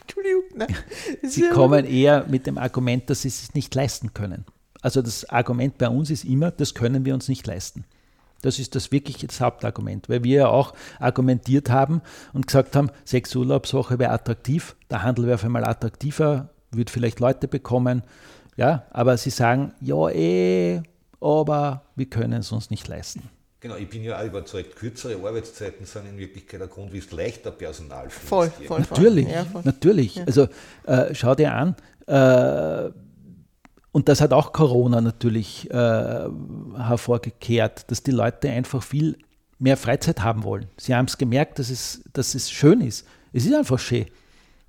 Entschuldigung, 0.03 0.43
nein. 0.55 0.75
Das 1.23 1.35
sie 1.35 1.49
kommen 1.49 1.85
eher 1.85 2.27
mit 2.29 2.47
dem 2.47 2.59
Argument, 2.59 3.09
dass 3.11 3.23
sie 3.23 3.29
es 3.29 3.55
nicht 3.55 3.75
leisten 3.75 4.15
können. 4.15 4.45
Also 4.83 5.03
das 5.03 5.29
Argument 5.29 5.79
bei 5.79 5.89
uns 5.89 6.11
ist 6.11 6.25
immer, 6.25 6.51
das 6.51 6.75
können 6.75 7.05
wir 7.05 7.15
uns 7.15 7.29
nicht 7.29 7.47
leisten. 7.47 7.85
Das 8.43 8.59
ist 8.59 8.75
das 8.75 8.93
wirklich 8.93 9.19
das 9.27 9.41
Hauptargument, 9.41 10.09
weil 10.09 10.23
wir 10.23 10.37
ja 10.37 10.49
auch 10.49 10.75
argumentiert 11.01 11.71
haben 11.71 12.03
und 12.33 12.47
gesagt 12.47 12.77
haben, 12.77 12.91
sechs 13.05 13.35
Urlaubswoche 13.35 13.99
wäre 13.99 14.13
attraktiv, 14.13 14.77
der 14.91 15.03
Handel 15.03 15.27
wäre 15.27 15.37
auf 15.37 15.45
einmal 15.45 15.65
attraktiver, 15.65 16.51
würde 16.71 16.93
vielleicht 16.93 17.19
Leute 17.19 17.49
bekommen, 17.49 18.03
ja, 18.57 18.85
aber 18.91 19.17
sie 19.17 19.31
sagen, 19.31 19.73
ja 19.81 20.09
eh, 20.11 20.83
aber 21.21 21.83
wir 21.97 22.07
können 22.07 22.41
es 22.41 22.53
uns 22.53 22.71
nicht 22.71 22.87
leisten. 22.89 23.29
Genau, 23.67 23.79
ich 23.81 23.89
bin 23.89 24.05
ja 24.05 24.21
auch 24.21 24.25
überzeugt, 24.25 24.77
kürzere 24.77 25.17
Arbeitszeiten 25.17 25.87
sind 25.87 26.07
in 26.09 26.19
Wirklichkeit 26.19 26.63
ein 26.63 26.69
Grund, 26.69 26.93
wie 26.93 26.99
es 26.99 27.11
leichter 27.11 27.51
Personal. 27.51 28.09
Voll, 28.11 28.49
voll, 28.51 28.67
voll. 28.67 28.81
Natürlich, 28.81 29.29
Ja, 29.29 29.45
voll. 29.45 29.63
natürlich. 29.65 30.21
Also 30.25 30.47
äh, 30.87 31.13
schau 31.13 31.35
dir 31.35 31.53
an, 31.53 31.75
äh, 32.07 32.91
und 33.91 34.09
das 34.09 34.21
hat 34.21 34.33
auch 34.33 34.53
Corona 34.53 35.01
natürlich 35.01 35.69
äh, 35.69 35.75
hervorgekehrt, 35.75 37.91
dass 37.91 38.05
die 38.05 38.13
Leute 38.13 38.51
einfach 38.51 38.85
viel 38.85 39.19
mehr 39.59 39.77
Freizeit 39.77 40.23
haben 40.23 40.45
wollen. 40.45 40.67
Sie 40.77 40.95
haben 40.95 41.07
es 41.07 41.19
gemerkt, 41.19 41.59
dass 41.59 41.71
es, 41.71 42.03
dass 42.13 42.37
es 42.37 42.49
schön 42.49 42.83
ist. 42.83 43.05
Es 43.33 43.47
ist 43.47 43.55
einfach 43.55 43.81
schön. 43.81 44.07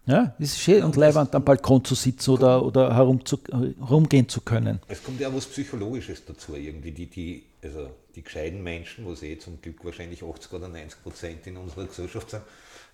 Ja, 0.07 0.33
es 0.39 0.53
ist 0.53 0.61
schön 0.61 0.83
und 0.83 0.95
leibend 0.95 1.35
am 1.35 1.43
Balkon 1.43 1.83
zu 1.83 1.93
sitzen 1.93 2.31
oder, 2.31 2.65
oder 2.65 2.95
herum 2.95 3.23
zu, 3.25 3.37
herumgehen 3.51 4.27
zu 4.27 4.41
können. 4.41 4.79
Es 4.87 5.03
kommt 5.03 5.19
ja 5.19 5.31
was 5.31 5.45
Psychologisches 5.45 6.25
dazu 6.25 6.55
irgendwie. 6.55 6.91
Die, 6.91 7.05
die, 7.07 7.43
also 7.61 7.89
die 8.17 8.23
gescheiten 8.23 8.63
Menschen, 8.63 9.05
wo 9.05 9.13
sie 9.13 9.33
eh 9.33 9.37
zum 9.37 9.61
Glück 9.61 9.85
wahrscheinlich 9.85 10.23
80 10.23 10.51
oder 10.53 10.67
90 10.67 11.03
Prozent 11.03 11.47
in 11.47 11.55
unserer 11.55 11.85
Gesellschaft 11.85 12.31
sind, 12.31 12.41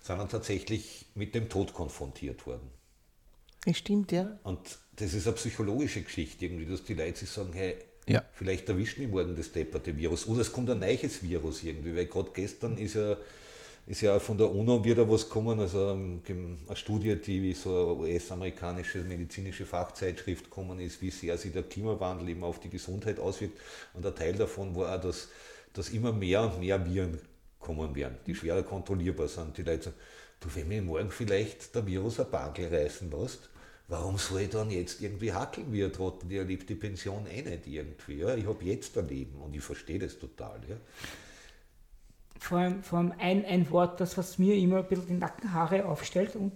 sind 0.02 0.18
dann 0.18 0.28
tatsächlich 0.28 1.06
mit 1.14 1.34
dem 1.34 1.48
Tod 1.48 1.72
konfrontiert 1.72 2.46
worden. 2.46 2.70
Das 3.64 3.78
stimmt, 3.78 4.12
ja. 4.12 4.38
Und 4.42 4.60
das 4.96 5.14
ist 5.14 5.26
eine 5.26 5.34
psychologische 5.36 6.02
Geschichte, 6.02 6.44
irgendwie, 6.44 6.66
dass 6.66 6.84
die 6.84 6.92
Leute 6.92 7.18
sich 7.18 7.30
sagen, 7.30 7.54
hey, 7.54 7.76
Ja. 8.06 8.22
vielleicht 8.34 8.68
erwischt 8.68 8.98
mich 8.98 9.08
morgen 9.08 9.34
das 9.34 9.50
depperte 9.50 9.96
Virus. 9.96 10.26
Oder 10.28 10.42
es 10.42 10.52
kommt 10.52 10.68
ein 10.68 10.78
neues 10.78 11.22
Virus 11.22 11.64
irgendwie, 11.64 11.96
weil 11.96 12.04
gerade 12.06 12.30
gestern 12.34 12.76
ist 12.76 12.94
ja, 12.94 13.16
ist 13.86 14.00
ja 14.00 14.18
von 14.18 14.38
der 14.38 14.50
UNO 14.50 14.82
wieder 14.82 15.08
was 15.08 15.24
gekommen, 15.28 15.60
also 15.60 15.90
ähm, 15.90 16.22
eine 16.66 16.76
Studie, 16.76 17.16
die 17.16 17.42
wie 17.42 17.52
so 17.52 17.70
eine 17.70 17.94
US-amerikanische 18.00 19.02
medizinische 19.02 19.66
Fachzeitschrift 19.66 20.44
gekommen 20.44 20.80
ist, 20.80 21.02
wie 21.02 21.10
sehr 21.10 21.36
sich 21.36 21.52
der 21.52 21.64
Klimawandel 21.64 22.30
eben 22.30 22.44
auf 22.44 22.60
die 22.60 22.70
Gesundheit 22.70 23.18
auswirkt. 23.18 23.58
Und 23.92 24.06
ein 24.06 24.14
Teil 24.14 24.34
davon 24.34 24.74
war 24.74 24.96
auch, 24.96 25.00
dass, 25.00 25.28
dass 25.74 25.90
immer 25.90 26.12
mehr 26.12 26.42
und 26.42 26.60
mehr 26.60 26.84
Viren 26.86 27.18
kommen 27.60 27.94
werden, 27.94 28.16
die 28.26 28.34
schwerer 28.34 28.62
kontrollierbar 28.62 29.28
sind. 29.28 29.56
Die 29.58 29.62
Leute 29.62 29.84
sagen, 29.84 29.96
du, 30.40 30.48
wenn 30.54 30.68
mir 30.68 30.82
morgen 30.82 31.10
vielleicht 31.10 31.74
der 31.74 31.86
Virus 31.86 32.20
ein 32.20 32.30
Bagel 32.30 32.74
reißen 32.74 33.10
lässt, 33.10 33.50
warum 33.88 34.16
soll 34.16 34.42
ich 34.42 34.50
dann 34.50 34.70
jetzt 34.70 35.02
irgendwie 35.02 35.32
hackeln 35.32 35.70
wie 35.72 35.84
ein 35.84 35.92
Trottel, 35.92 36.28
der 36.28 36.40
erlebt 36.40 36.70
die 36.70 36.74
Pension 36.74 37.26
eh 37.26 37.42
nicht 37.42 37.66
irgendwie. 37.66 38.18
Ja? 38.18 38.34
Ich 38.34 38.46
habe 38.46 38.64
jetzt 38.64 38.96
ein 38.96 39.08
Leben 39.08 39.40
und 39.42 39.54
ich 39.54 39.62
verstehe 39.62 39.98
das 39.98 40.18
total. 40.18 40.58
Ja? 40.68 40.76
Vor 42.38 42.58
allem, 42.58 42.82
vor 42.82 42.98
allem 42.98 43.12
ein, 43.18 43.44
ein 43.44 43.70
Wort, 43.70 44.00
das 44.00 44.18
was 44.18 44.38
mir 44.38 44.54
immer 44.56 44.78
ein 44.78 44.88
bisschen 44.88 45.06
die 45.06 45.14
Nackenhaare 45.14 45.86
aufstellt 45.86 46.36
und 46.36 46.52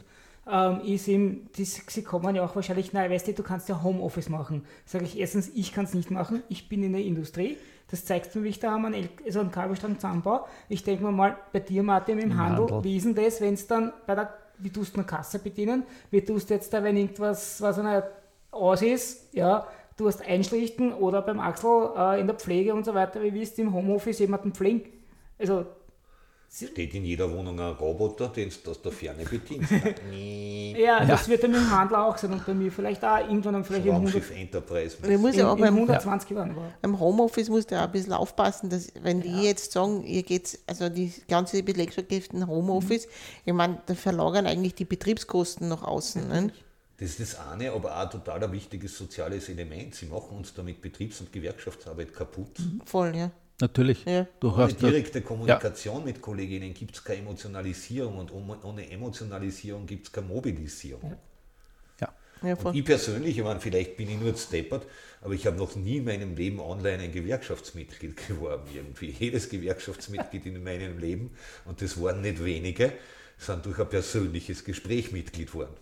ähm, 0.51 0.81
ist 0.81 1.09
eben, 1.09 1.49
das, 1.57 1.83
sie 1.89 2.03
kommen 2.03 2.35
ja 2.35 2.45
auch 2.45 2.57
wahrscheinlich, 2.57 2.93
na 2.93 3.09
weißt 3.09 3.29
du, 3.29 3.33
du 3.35 3.43
kannst 3.43 3.69
ja 3.69 3.83
Homeoffice 3.83 4.29
machen. 4.29 4.65
Sage 4.87 5.05
ich 5.05 5.19
erstens, 5.19 5.51
ich 5.55 5.73
kann 5.73 5.85
es 5.85 5.95
nicht 5.95 6.11
machen, 6.11 6.43
ich 6.49 6.69
bin 6.69 6.83
in 6.83 6.93
der 6.93 7.03
Industrie. 7.03 7.59
Das 7.91 8.05
zeigst 8.05 8.35
du, 8.35 8.43
wie 8.43 8.49
ich 8.49 8.59
da 8.59 8.73
haben, 8.73 8.87
einen, 8.87 9.09
also 9.25 9.41
einen 9.41 9.51
Kabelstrang 9.51 9.97
zusammenbaue. 9.97 10.45
Ich 10.69 10.85
denke 10.85 11.05
mir 11.05 11.13
mal, 11.13 11.37
bei 11.53 11.61
dir, 11.61 11.83
Martin, 11.83 12.19
im, 12.19 12.33
Im 12.33 12.39
Handel, 12.39 12.67
Handel. 12.67 12.85
wie 12.85 12.97
ist 12.97 13.05
denn 13.05 13.15
das, 13.15 13.41
wenn 13.41 13.55
es 13.55 13.67
dann 13.67 13.93
bei 14.07 14.15
der, 14.15 14.35
wie 14.59 14.71
tust 14.71 14.95
du 14.95 15.01
eine 15.01 15.07
Kasse 15.07 15.39
bedienen, 15.39 15.85
wie 16.11 16.23
tust 16.23 16.51
du 16.51 16.55
jetzt 16.55 16.73
da, 16.73 16.83
wenn 16.83 16.97
irgendwas, 16.97 17.61
was 17.61 17.79
einer 17.79 18.05
aus 18.51 18.83
ist, 18.83 19.35
ja, 19.35 19.67
du 19.97 20.07
hast 20.07 20.27
einschlichten 20.27 20.93
oder 20.93 21.23
beim 21.23 21.41
Axel 21.41 21.91
äh, 21.97 22.21
in 22.21 22.27
der 22.27 22.37
Pflege 22.37 22.75
und 22.75 22.85
so 22.85 22.95
weiter, 22.95 23.23
wie 23.23 23.33
willst 23.33 23.59
du 23.59 23.63
im 23.63 23.73
Homeoffice 23.73 24.19
jemanden 24.19 24.53
pflegen? 24.53 24.83
Also 25.39 25.67
Steht 26.51 26.95
in 26.95 27.05
jeder 27.05 27.31
Wohnung 27.31 27.61
ein 27.61 27.73
Roboter, 27.75 28.29
den 28.29 28.51
du 28.65 28.71
aus 28.71 28.81
der 28.81 28.91
Ferne 28.91 29.25
bedienst. 29.25 29.71
Ja, 30.79 31.05
das 31.05 31.29
wird 31.29 31.43
dann 31.43 31.51
mit 31.51 31.61
dem 31.61 31.71
Handel 31.71 31.97
auch 31.97 32.17
sein 32.17 32.33
und 32.33 32.47
bei 32.47 32.55
mir 32.55 32.73
vielleicht 32.73 33.05
auch 33.05 33.19
irgendwann 33.19 33.55
dann 33.55 33.65
vielleicht 33.65 33.85
in, 33.85 33.93
100, 33.93 34.15
Raumschiff 34.15 34.37
Enterprise. 34.37 34.97
Ich 35.03 35.19
muss 35.19 35.35
in, 35.35 35.41
ja 35.41 35.51
auch 35.51 35.57
in 35.57 35.61
beim, 35.63 35.75
120 35.75 36.31
Jahren. 36.31 36.51
aber- 36.53 36.73
beim 36.81 36.99
Homeoffice 36.99 37.49
musst 37.51 37.71
du 37.71 37.77
auch 37.79 37.85
ein 37.85 37.93
bisschen 37.93 38.13
aufpassen, 38.15 38.71
dass 38.71 38.89
wenn 39.03 39.21
die 39.21 39.43
jetzt 39.43 39.73
sagen, 39.73 40.05
ihr 40.05 40.23
geht's, 40.23 40.59
also 40.67 40.89
die 40.89 41.13
ganze 41.29 41.63
Belegschaft 41.63 42.09
geht 42.09 42.33
in 42.33 42.47
Homeoffice, 42.47 43.09
ich 43.45 43.53
meine, 43.53 43.83
da 43.87 43.95
verlagern 43.95 44.47
eigentlich 44.47 44.75
die 44.75 44.85
Betriebskosten 44.87 45.69
nach 45.69 45.83
außen. 45.83 46.29
Ne? 46.29 46.53
Das 46.99 47.11
ist 47.11 47.21
das 47.21 47.39
eine, 47.49 47.73
aber 47.73 47.95
auch 47.95 48.05
ein 48.05 48.11
total 48.11 48.43
ein 48.43 48.53
wichtiges 48.53 48.97
soziales 48.97 49.49
Element. 49.49 49.95
Sie 49.95 50.07
machen 50.07 50.37
uns 50.37 50.55
damit 50.55 50.81
Betriebs- 50.81 51.21
und 51.21 51.33
Gewerkschaftsarbeit 51.33 52.15
kaputt. 52.15 52.57
Voll, 52.87 53.15
ja. 53.15 53.31
Natürlich. 53.61 54.05
Ja. 54.05 54.27
Du 54.39 54.49
Ohne 54.49 54.57
hast 54.59 54.81
ja, 54.81 54.89
direkte 54.89 55.21
Kommunikation 55.21 56.05
mit 56.05 56.21
Kolleginnen 56.23 56.73
gibt 56.75 56.95
es 56.95 57.03
keine 57.03 57.21
Emotionalisierung 57.21 58.19
und 58.19 58.33
ohne 58.33 58.89
Emotionalisierung 58.89 59.85
gibt 59.87 60.07
es 60.07 60.13
keine 60.13 60.29
Mobilisierung. 60.29 61.17
ja. 62.01 62.09
ja 62.43 62.55
Und 62.55 62.61
voll. 62.61 62.77
ich 62.77 62.85
persönlich, 62.85 63.37
ich 63.37 63.45
meine, 63.45 63.59
vielleicht 63.61 63.97
bin 63.97 64.09
ich 64.11 64.21
nur 64.21 64.37
steppert, 64.37 64.87
aber 65.21 65.35
ich 65.35 65.45
habe 65.47 65.57
noch 65.57 65.75
nie 65.75 65.97
in 65.97 66.05
meinem 66.05 66.37
Leben 66.37 66.61
online 66.61 67.03
ein 67.03 67.13
Gewerkschaftsmitglied 67.13 68.17
geworben. 68.29 68.69
Irgendwie. 68.73 69.11
Jedes 69.11 69.49
Gewerkschaftsmitglied 69.49 70.47
in 70.47 70.63
meinem 70.63 70.99
Leben, 70.99 71.33
und 71.65 71.83
das 71.83 72.01
waren 72.01 72.21
nicht 72.21 72.45
wenige, 72.45 72.93
sind 73.39 73.67
durch 73.67 73.81
ein 73.81 73.89
persönliches 73.89 74.65
Gespräch 74.65 75.11
Mitglied 75.11 75.53
worden. 75.53 75.75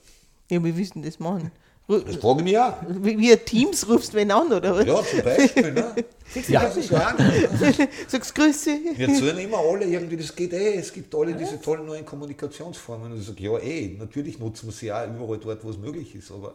Ja, 0.51 0.63
wir 0.65 0.77
wissen 0.77 1.03
das 1.03 1.19
machen. 1.19 1.51
Das 1.89 2.17
frage 2.17 2.39
ich 2.41 2.45
mich 2.45 2.59
auch. 2.59 2.75
Wie 2.89 3.17
wie 3.17 3.37
Teams 3.37 3.89
rufst 3.89 4.13
du 4.13 4.17
wen 4.17 4.31
an, 4.33 4.53
oder 4.53 4.75
was? 4.77 4.87
Ja, 4.87 5.03
zum 5.05 5.23
Beispiel. 5.23 5.73
Ne? 5.73 5.95
Ja. 6.49 6.69
Sagst 8.09 8.35
Grüße. 8.35 8.71
Wir 8.97 9.09
erzählen 9.09 9.39
immer 9.39 9.59
alle 9.59 9.85
irgendwie, 9.85 10.17
das 10.17 10.35
geht 10.35 10.53
eh, 10.53 10.75
es 10.75 10.93
gibt 10.93 11.15
alle 11.15 11.35
diese 11.35 11.61
tollen 11.61 11.87
neuen 11.87 12.05
Kommunikationsformen. 12.05 13.13
Und 13.13 13.21
ich 13.21 13.27
sage, 13.27 13.43
ja 13.43 13.57
eh, 13.59 13.97
natürlich 13.97 14.39
nutzen 14.41 14.67
wir 14.67 14.73
sie 14.73 14.93
auch 14.93 15.07
überall 15.07 15.39
dort, 15.39 15.65
wo 15.65 15.71
es 15.71 15.79
möglich 15.79 16.15
ist, 16.17 16.33
aber 16.33 16.55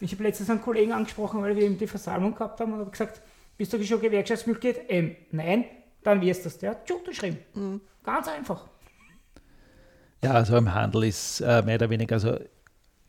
Ich 0.00 0.12
habe 0.12 0.22
letztens 0.22 0.48
einen 0.48 0.62
Kollegen 0.62 0.92
angesprochen, 0.92 1.42
weil 1.42 1.54
wir 1.56 1.64
eben 1.64 1.76
die 1.76 1.86
Versammlung 1.86 2.34
gehabt 2.34 2.60
haben 2.60 2.72
und 2.72 2.78
habe 2.80 2.90
gesagt, 2.90 3.20
bist 3.58 3.72
du 3.72 3.84
schon 3.84 4.00
Gewerkschaftsmitglied? 4.00 4.76
Ähm, 4.88 5.16
nein, 5.32 5.64
dann 6.02 6.20
wirst 6.22 6.40
du 6.40 6.44
das. 6.44 6.58
Der 6.58 6.70
hat 6.70 6.88
schon 6.88 6.98
unterschrieben. 6.98 7.80
Ganz 8.04 8.28
einfach. 8.28 8.64
Ja, 10.24 10.32
also 10.32 10.56
im 10.56 10.72
Handel 10.72 11.04
ist 11.04 11.40
äh, 11.40 11.62
mehr 11.62 11.76
oder 11.76 11.90
weniger, 11.90 12.14
also 12.14 12.38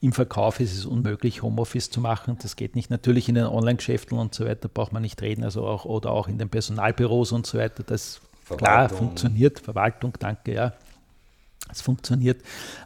im 0.02 0.14
Verkauf 0.14 0.60
ist 0.60 0.74
es 0.74 0.86
unmöglich, 0.86 1.42
Homeoffice 1.42 1.90
zu 1.90 2.00
machen. 2.00 2.38
Das 2.42 2.56
geht 2.56 2.76
nicht. 2.76 2.90
Natürlich 2.90 3.28
in 3.28 3.36
den 3.36 3.46
Online-Geschäften 3.46 4.18
und 4.18 4.34
so 4.34 4.46
weiter 4.46 4.70
braucht 4.70 4.94
man 4.94 5.02
nicht 5.02 5.22
reden, 5.22 5.44
also 5.44 5.66
auch 5.66 5.86
oder 5.86 6.12
auch 6.12 6.28
in 6.28 6.38
den 6.38 6.50
Personalbüros 6.50 7.32
und 7.32 7.46
so 7.46 7.58
weiter. 7.58 7.84
Das 7.84 8.22
klar 8.46 8.58
Verwaltung. 8.58 8.98
funktioniert. 8.98 9.60
Verwaltung, 9.60 10.14
danke, 10.20 10.54
ja. 10.54 10.74
Es 11.72 11.82
funktioniert, 11.82 12.42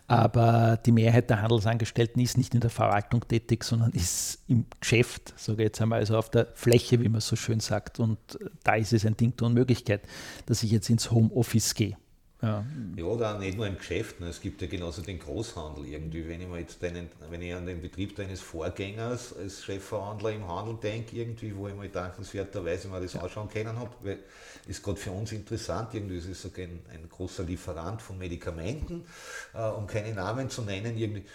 aber 0.08 0.78
die 0.86 0.92
Mehrheit 0.92 1.30
der 1.30 1.42
Handelsangestellten 1.42 2.22
ist 2.22 2.38
nicht 2.38 2.54
in 2.54 2.60
der 2.60 2.70
Verwaltung 2.70 3.26
tätig, 3.26 3.64
sondern 3.64 3.92
ist 3.92 4.40
im 4.50 4.66
Geschäft, 4.82 5.34
sage 5.38 5.62
ich 5.62 5.68
jetzt 5.68 5.82
einmal, 5.82 6.00
also 6.00 6.18
auf 6.18 6.30
der 6.30 6.48
Fläche, 6.54 7.00
wie 7.00 7.08
man 7.08 7.22
so 7.22 7.38
schön 7.38 7.62
sagt. 7.62 8.00
Und 8.00 8.18
da 8.66 8.76
ist 8.76 8.92
es 8.92 9.06
ein 9.06 9.16
Ding 9.16 9.38
der 9.38 9.48
Unmöglichkeit, 9.48 10.02
dass 10.48 10.64
ich 10.64 10.72
jetzt 10.72 10.90
ins 10.90 11.12
Homeoffice 11.12 11.76
gehe. 11.76 11.96
Ja, 12.44 12.64
Ja, 12.96 13.06
oder 13.06 13.34
auch 13.34 13.40
nicht 13.40 13.58
nur 13.58 13.66
im 13.66 13.78
Geschäft. 13.78 14.20
Ne? 14.20 14.28
Es 14.28 14.40
gibt 14.42 14.62
ja 14.62 14.68
genauso 14.68 15.02
den 15.02 15.18
Großhandel 15.18 15.86
irgendwie. 15.88 16.28
Wenn 16.28 16.42
ich, 16.42 16.48
mal 16.48 16.60
jetzt 16.60 16.84
deinen, 16.84 17.10
wenn 17.30 17.42
ich 17.42 17.54
an 17.56 17.66
den 17.66 17.82
Betrieb 17.82 18.16
deines 18.16 18.42
Vorgängers 18.42 19.36
als 19.36 19.64
Chefverhandler 19.64 20.32
im 20.32 20.48
Handel 20.48 20.76
denke, 20.76 21.16
irgendwie, 21.16 21.56
wo 21.56 21.68
ich 21.70 21.76
mal 21.76 21.90
dankenswerterweise 21.90 22.90
mal 22.90 23.02
das 23.02 23.16
anschauen 23.16 23.50
können 23.50 23.80
habe, 23.80 23.92
weil 24.02 24.20
ist 24.68 24.84
gerade 24.84 25.00
für 25.00 25.12
uns 25.12 25.32
interessant, 25.32 25.94
irgendwie 25.94 26.18
ist 26.18 26.28
es 26.28 26.42
so 26.44 26.50
ein, 26.58 26.82
ein 26.94 27.10
großer 27.10 27.44
Lieferant 27.44 28.02
von 28.02 28.18
Medikamenten, 28.20 29.06
äh, 29.54 29.64
um 29.70 29.88
keine 29.88 30.14
Namen 30.14 30.50
zu 30.50 30.62
nennen, 30.64 30.98
irgendwie. 30.98 31.26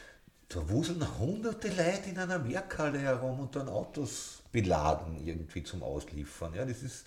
Da 0.48 0.68
wuseln 0.70 1.04
hunderte 1.18 1.68
Leute 1.68 2.10
in 2.10 2.18
einer 2.18 2.48
Werkhalle 2.48 2.98
herum 3.00 3.40
und 3.40 3.56
dann 3.56 3.68
Autos 3.68 4.42
beladen 4.52 5.18
irgendwie 5.24 5.62
zum 5.62 5.82
Ausliefern. 5.82 6.54
Ja, 6.54 6.64
das 6.64 6.82
ist, 6.82 7.06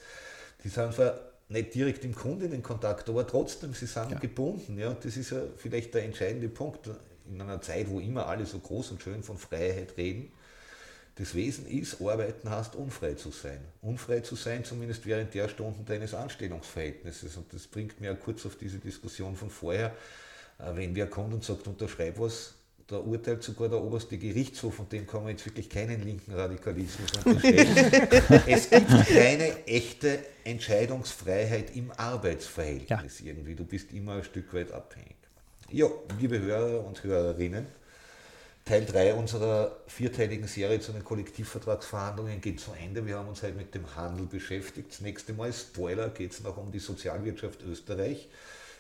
die 0.64 0.70
sind 0.70 0.94
zwar 0.94 1.31
nicht 1.52 1.74
direkt 1.74 2.06
im 2.06 2.16
Kundinnenkontakt, 2.16 3.10
aber 3.10 3.28
trotzdem, 3.28 3.74
sie 3.74 3.86
sind 3.86 4.20
gebunden. 4.22 4.78
Ja, 4.78 4.90
und 4.90 5.04
das 5.04 5.18
ist 5.18 5.32
ja 5.32 5.42
vielleicht 5.58 5.94
der 5.94 6.04
entscheidende 6.04 6.50
Punkt 6.50 6.90
in 7.30 7.42
einer 7.42 7.62
Zeit, 7.62 7.90
wo 7.90 8.00
immer 8.00 8.28
alle 8.28 8.46
so 8.46 8.60
groß 8.60 8.92
und 8.92 9.02
schön 9.02 9.22
von 9.24 9.38
Freiheit 9.38 9.98
reden. 9.98 10.32
Das 11.16 11.36
Wesen 11.36 11.68
ist, 11.68 12.02
arbeiten 12.02 12.50
heißt, 12.50 12.76
unfrei 12.76 13.16
zu 13.16 13.32
sein. 13.32 13.60
Unfrei 13.82 14.22
zu 14.22 14.36
sein, 14.36 14.64
zumindest 14.64 15.06
während 15.06 15.34
der 15.34 15.50
Stunden 15.50 15.86
deines 15.86 16.14
Anstellungsverhältnisses. 16.14 17.36
Und 17.36 17.54
das 17.54 17.68
bringt 17.68 18.00
mir 18.00 18.14
auch 18.14 18.20
kurz 18.20 18.46
auf 18.46 18.56
diese 18.56 18.80
Diskussion 18.80 19.36
von 19.36 19.50
vorher. 19.50 19.94
Äh, 20.58 20.76
Wenn 20.76 20.96
wer 20.96 21.08
kommt 21.08 21.34
und 21.34 21.44
sagt, 21.44 21.68
unterschreib 21.68 22.18
was, 22.18 22.54
da 22.92 22.98
urteilt 22.98 23.42
sogar 23.42 23.70
der 23.70 23.82
oberste 23.82 24.18
Gerichtshof, 24.18 24.80
und 24.80 24.92
dem 24.92 25.08
kann 25.08 25.24
man 25.24 25.32
jetzt 25.32 25.46
wirklich 25.46 25.70
keinen 25.70 26.04
linken 26.04 26.34
Radikalismus 26.34 27.12
unterstellen. 27.26 28.12
es 28.48 28.70
gibt 28.70 28.90
keine 29.08 29.66
echte 29.66 30.20
Entscheidungsfreiheit 30.44 31.76
im 31.76 31.92
Arbeitsverhältnis 31.92 33.22
irgendwie. 33.22 33.56
Du 33.56 33.64
bist 33.64 33.92
immer 33.94 34.16
ein 34.16 34.24
Stück 34.24 34.54
weit 34.54 34.72
abhängig. 34.72 35.16
Ja, 35.72 35.88
liebe 36.20 36.40
Hörer 36.40 36.86
und 36.86 37.02
Hörerinnen, 37.04 37.66
Teil 38.66 38.86
3 38.86 39.16
unserer 39.16 39.78
vierteiligen 39.88 40.48
Serie 40.48 40.80
zu 40.80 40.92
den 40.92 41.04
Kollektivvertragsverhandlungen 41.04 42.42
geht 42.42 42.60
zu 42.60 42.72
Ende. 42.74 43.06
Wir 43.08 43.18
haben 43.18 43.30
uns 43.30 43.42
heute 43.42 43.56
mit 43.56 43.74
dem 43.74 43.96
Handel 43.96 44.28
beschäftigt. 44.28 44.92
Das 44.92 45.02
nächste 45.02 45.34
Mal, 45.34 45.52
Spoiler, 45.54 46.10
geht 46.10 46.34
es 46.34 46.44
noch 46.44 46.58
um 46.58 46.72
die 46.72 46.80
Sozialwirtschaft 46.80 47.64
Österreich. 47.64 48.30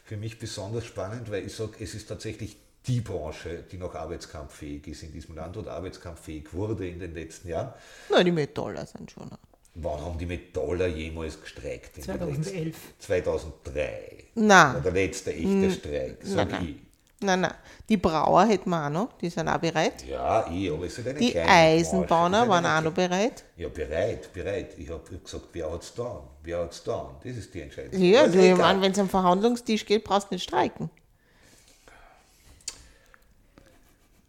Für 0.04 0.17
mich 0.17 0.38
besonders 0.38 0.86
spannend, 0.86 1.32
weil 1.32 1.45
ich 1.45 1.56
sage, 1.56 1.74
es 1.80 1.95
ist 1.95 2.08
tatsächlich 2.08 2.58
die 2.88 3.02
Branche, 3.02 3.63
die 3.72 3.78
noch 3.78 3.94
arbeitskampffähig 3.94 4.88
ist 4.88 5.04
in 5.04 5.12
diesem 5.12 5.36
Land 5.36 5.56
oder 5.58 5.74
arbeitskampffähig 5.74 6.52
wurde 6.54 6.88
in 6.88 7.00
den 7.00 7.13
letzten 7.13 7.50
Jahren. 7.50 7.74
Na, 8.10 8.24
die 8.24 8.32
Metaller 8.32 8.86
sind 8.86 9.12
schon. 9.12 9.30
Wann 9.76 10.02
haben 10.02 10.17
die 10.17 10.26
Metaller 10.26 10.88
jemals 10.88 11.39
gestreikt? 11.39 11.98
in 11.98 12.04
den 12.04 12.20
letzten- 12.28 12.44
2011. 12.44 12.76
2003. 13.00 14.24
Nein. 14.36 14.74
War 14.74 14.82
der 14.82 14.91
letzte 14.91 15.34
echte 15.34 15.72
Streik, 15.72 16.17
sag 16.24 16.52
nein. 16.52 16.67
ich. 16.67 16.76
Nein, 17.24 17.41
nein. 17.41 17.54
Die 17.88 17.98
Brauer 17.98 18.46
hätten 18.48 18.72
wir 18.72 18.84
auch 18.88 18.89
noch, 18.89 19.13
die 19.20 19.30
sind 19.30 19.48
auch 19.48 19.60
bereit. 19.60 20.04
Ja, 20.08 20.48
ich, 20.52 20.72
aber 20.72 20.86
es 20.88 20.98
ist 20.98 21.08
eine 21.08 21.20
Die 21.20 21.38
Eisenbahner 21.38 22.50
waren 22.50 22.65
auch 22.65 22.82
noch 22.82 22.94
bereit. 22.94 23.44
Ja, 23.58 23.70
bereit, 23.70 24.34
bereit. 24.34 24.74
Ich 24.78 24.89
habe 24.89 25.04
gesagt, 25.24 25.46
wer 25.54 25.72
hat 25.72 25.84
es 25.84 25.94
da? 25.94 26.24
Wer 26.44 26.60
hat 26.63 26.72
es 26.72 26.84
da? 26.84 27.15
Das 27.24 27.38
ist 27.38 27.54
die 27.54 27.62
Entscheidung. 27.62 28.02
Ja, 28.02 28.24
ist 28.24 28.36
ich 28.36 28.58
meine, 28.58 28.82
wenn 28.82 28.91
es 28.91 28.98
am 28.98 29.08
Verhandlungstisch 29.08 29.86
geht, 29.86 30.04
brauchst 30.04 30.32
du 30.32 30.36
nicht 30.36 30.44
streiken. 30.44 30.89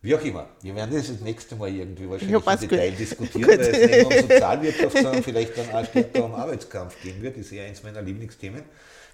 Wie 0.04 0.16
auch 0.16 0.24
immer. 0.24 0.48
Wir 0.60 0.74
werden 0.74 0.96
das 0.96 1.06
das 1.06 1.20
nächste 1.20 1.54
Mal 1.54 1.72
irgendwie 1.72 2.02
Ja, 2.02 2.10
wahrscheinlich 2.10 2.34
im 2.34 2.42
passt 2.42 2.62
gut. 2.62 2.72
Detail 2.72 2.90
diskutieren, 2.90 3.48
weil 3.48 3.60
es 3.60 3.78
nicht 3.78 4.02
nur 4.02 4.06
um 4.06 4.20
Sozialwirtschaft, 4.28 4.96
sondern 4.96 5.22
vielleicht 5.22 5.56
dann 5.56 5.70
auch 5.70 5.84
stärker 5.84 6.24
um 6.24 6.34
Arbeitskampf 6.34 7.00
gehen 7.02 7.22
wird. 7.22 7.36
Das 7.36 7.46
ist 7.46 7.52
ja 7.52 7.62
eins 7.62 7.84
meiner 7.84 8.02
Lieblingsthemen. 8.02 8.64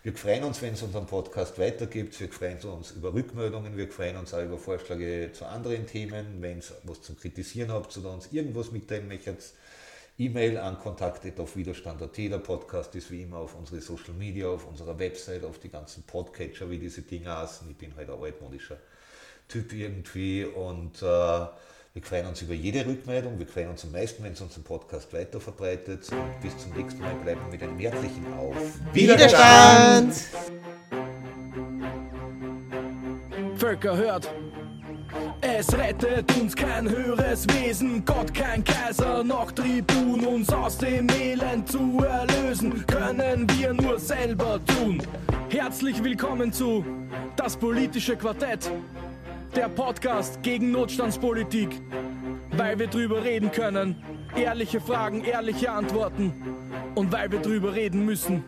Wir 0.02 0.14
freuen 0.14 0.44
uns, 0.44 0.62
wenn 0.62 0.72
es 0.72 0.82
unseren 0.82 1.04
Podcast 1.04 1.58
weitergibt. 1.58 2.18
Wir 2.18 2.30
freuen 2.30 2.58
uns 2.60 2.92
über 2.92 3.12
Rückmeldungen. 3.12 3.76
Wir 3.76 3.88
freuen 3.88 4.16
uns 4.16 4.32
auch 4.32 4.42
über 4.42 4.56
Vorschläge 4.56 5.30
zu 5.32 5.44
anderen 5.44 5.86
Themen. 5.86 6.40
Wenn 6.40 6.60
es 6.60 6.72
was 6.84 7.02
zum 7.02 7.18
Kritisieren 7.18 7.70
habt 7.70 7.94
oder 7.98 8.12
uns 8.12 8.32
irgendwas 8.32 8.72
mitteilen 8.72 9.08
möchtet, 9.08 9.42
E-Mail 10.16 10.56
an 10.56 10.78
kontakt 10.78 11.38
auf 11.38 11.54
Widerstand.at. 11.54 12.16
Der 12.16 12.38
Podcast 12.38 12.94
ist 12.94 13.10
wie 13.10 13.24
immer 13.24 13.36
auf 13.36 13.54
unsere 13.54 13.82
Social 13.82 14.14
Media, 14.14 14.48
auf 14.48 14.66
unserer 14.66 14.98
Website, 14.98 15.44
auf 15.44 15.58
die 15.58 15.68
ganzen 15.68 16.04
Podcatcher, 16.04 16.70
wie 16.70 16.78
diese 16.78 17.02
Dinge 17.02 17.36
heißen. 17.36 17.68
Ich 17.70 17.76
bin 17.76 17.94
halt 17.94 18.08
ein 18.08 18.18
altmodischer 18.18 18.78
Typ 19.48 19.72
irgendwie 19.72 20.44
und 20.44 21.02
äh, 21.02 21.04
wir 21.94 22.02
freuen 22.02 22.26
uns 22.26 22.42
über 22.42 22.54
jede 22.54 22.86
Rückmeldung. 22.86 23.38
Wir 23.38 23.46
freuen 23.46 23.70
uns 23.70 23.82
am 23.84 23.92
meisten, 23.92 24.22
wenn 24.22 24.32
es 24.32 24.40
unseren 24.40 24.62
Podcast 24.62 25.12
weiter 25.12 25.40
verbreitet. 25.40 26.06
Und 26.12 26.40
bis 26.42 26.56
zum 26.58 26.72
nächsten 26.72 27.00
Mal 27.00 27.14
bleiben 27.24 27.40
wir 27.46 27.52
mit 27.52 27.62
einem 27.62 27.78
herzlichen 27.78 28.32
Auf. 28.34 28.56
Widerstand! 28.92 30.14
Völker 33.56 33.96
hört. 33.96 34.30
Es 35.40 35.72
rettet 35.76 36.36
uns 36.36 36.54
kein 36.54 36.88
höheres 36.88 37.46
Wesen, 37.48 38.04
Gott 38.04 38.32
kein 38.34 38.62
Kaiser, 38.62 39.24
noch 39.24 39.50
Tribun, 39.52 40.26
uns 40.26 40.52
aus 40.52 40.78
dem 40.78 41.08
Elend 41.08 41.68
zu 41.70 41.98
erlösen, 42.04 42.84
können 42.86 43.46
wir 43.56 43.72
nur 43.72 43.98
selber 43.98 44.60
tun. 44.64 45.02
Herzlich 45.48 46.02
willkommen 46.04 46.52
zu 46.52 46.84
Das 47.36 47.56
politische 47.56 48.16
Quartett, 48.16 48.70
der 49.56 49.68
Podcast 49.68 50.42
gegen 50.42 50.70
Notstandspolitik, 50.70 51.80
weil 52.52 52.78
wir 52.78 52.86
drüber 52.86 53.24
reden 53.24 53.50
können, 53.50 54.02
ehrliche 54.36 54.80
Fragen, 54.80 55.24
ehrliche 55.24 55.70
Antworten. 55.70 56.32
Und 56.94 57.12
weil 57.12 57.30
wir 57.30 57.40
drüber 57.40 57.74
reden 57.74 58.04
müssen. 58.04 58.44